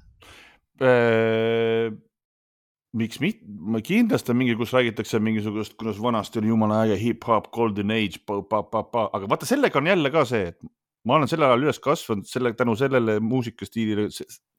[2.98, 3.46] Miks mitte,
[3.86, 9.26] kindlasti on mingi, kus räägitakse mingisugust, kuidas vanasti oli jumala äge hip-hop, golden age, aga
[9.30, 10.58] vaata, sellega on jälle ka see, et
[11.06, 14.08] ma olen sel ajal üles kasvanud selle, tänu sellele muusikastiilile,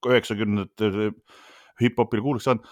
[0.08, 1.12] üheksakümnendate
[1.82, 2.72] hip-hopile kuulaks saanud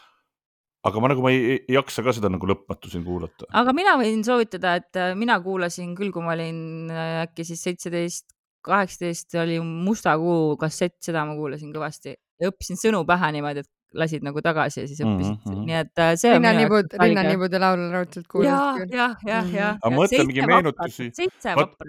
[0.87, 3.47] aga ma nagu, ma ei, ei jaksa ka seda nagu lõpmatu siin kuulata.
[3.61, 6.61] aga mina võin soovitada, et äh, mina kuulasin küll, kui ma olin
[6.93, 8.29] äh, äkki siis seitseteist,
[8.65, 13.71] kaheksateist oli Musta kuu kassett, seda ma kuulasin kõvasti ja õppisin sõnu pähe niimoodi, et
[13.97, 15.63] lasid nagu tagasi ja siis õppisid mm, -hmm.
[15.65, 16.33] nii et äh, see.
[16.35, 18.97] rinnanibud, rinnanibude laulu raudselt kuulasid küll.
[18.97, 19.79] jah, jah, jah, jah.
[19.81, 21.09] aga mõtle mingi meenutusi.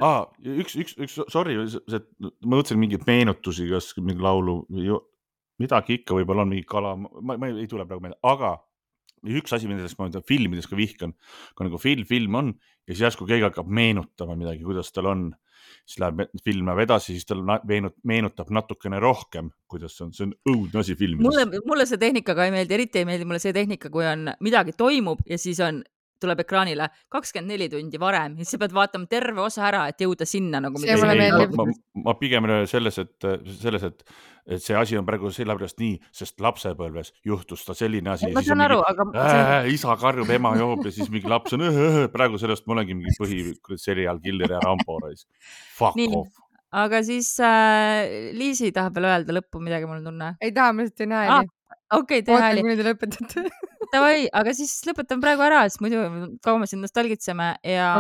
[0.01, 0.25] aa,
[0.65, 4.63] üks, üks, üks, sorry, see, ma mõtlesin mingeid meenutusi, kas mingi laulu,
[5.61, 8.57] midagi ikka võib-olla on mingi kala, ma, ma ei tule praegu meelde, aga
[9.29, 11.13] üks asi, millest ma filmides ka vihkan,
[11.55, 12.55] kui nagu film, film on
[12.89, 15.29] ja siis järsku keegi hakkab meenutama midagi, kuidas tal on,
[15.91, 20.35] siis läheb film läheb edasi, siis tal meenut, meenutab natukene rohkem, kuidas on, see on
[20.49, 21.27] õudne asi filmides.
[21.27, 24.31] mulle, mulle see tehnika ka ei meeldi, eriti ei meeldi mulle see tehnika, kui on
[24.47, 25.83] midagi toimub ja siis on
[26.23, 30.03] tuleb ekraanile kakskümmend neli tundi varem ja siis sa pead vaatama terve osa ära, et
[30.03, 30.81] jõuda sinna nagu.
[30.81, 31.67] Ma,
[32.07, 33.29] ma pigem selles, et
[33.63, 34.05] selles, et,
[34.51, 38.33] et see asi on praegu sellepärast nii, sest lapsepõlves juhtus ta selline asi.
[38.35, 39.71] ma saan aru, aga äh,.
[39.75, 43.17] isa karjub, ema joob ja siis mingi laps on äh,, praegu sellest ma olengi mingi
[43.21, 43.43] põhi
[43.87, 45.27] seriaal Killer ja Rambo raisk.
[45.79, 46.13] Fuck nii.
[46.21, 50.31] off aga siis äh, Liisi tahab veel öelda lõppu midagi, mul on tunne.
[50.41, 51.51] ei taha, ma lihtsalt teen hääli ah,.
[51.99, 52.63] okei okay,, tee hääli.
[52.63, 53.45] ootan, kuni te lõpetate
[53.91, 56.05] Davai, aga siis lõpetame praegu ära, sest muidu
[56.45, 57.91] kaua me siin nostalgitseme ja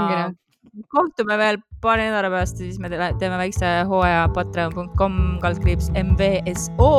[0.93, 6.93] kohtume veel paari nädala pärast ja siis me teeme väikse hooaja patreon.com kaldkriips MVSO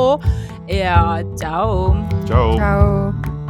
[0.68, 0.98] ja
[1.36, 1.94] tšau.
[2.26, 3.41] tšau, tšau..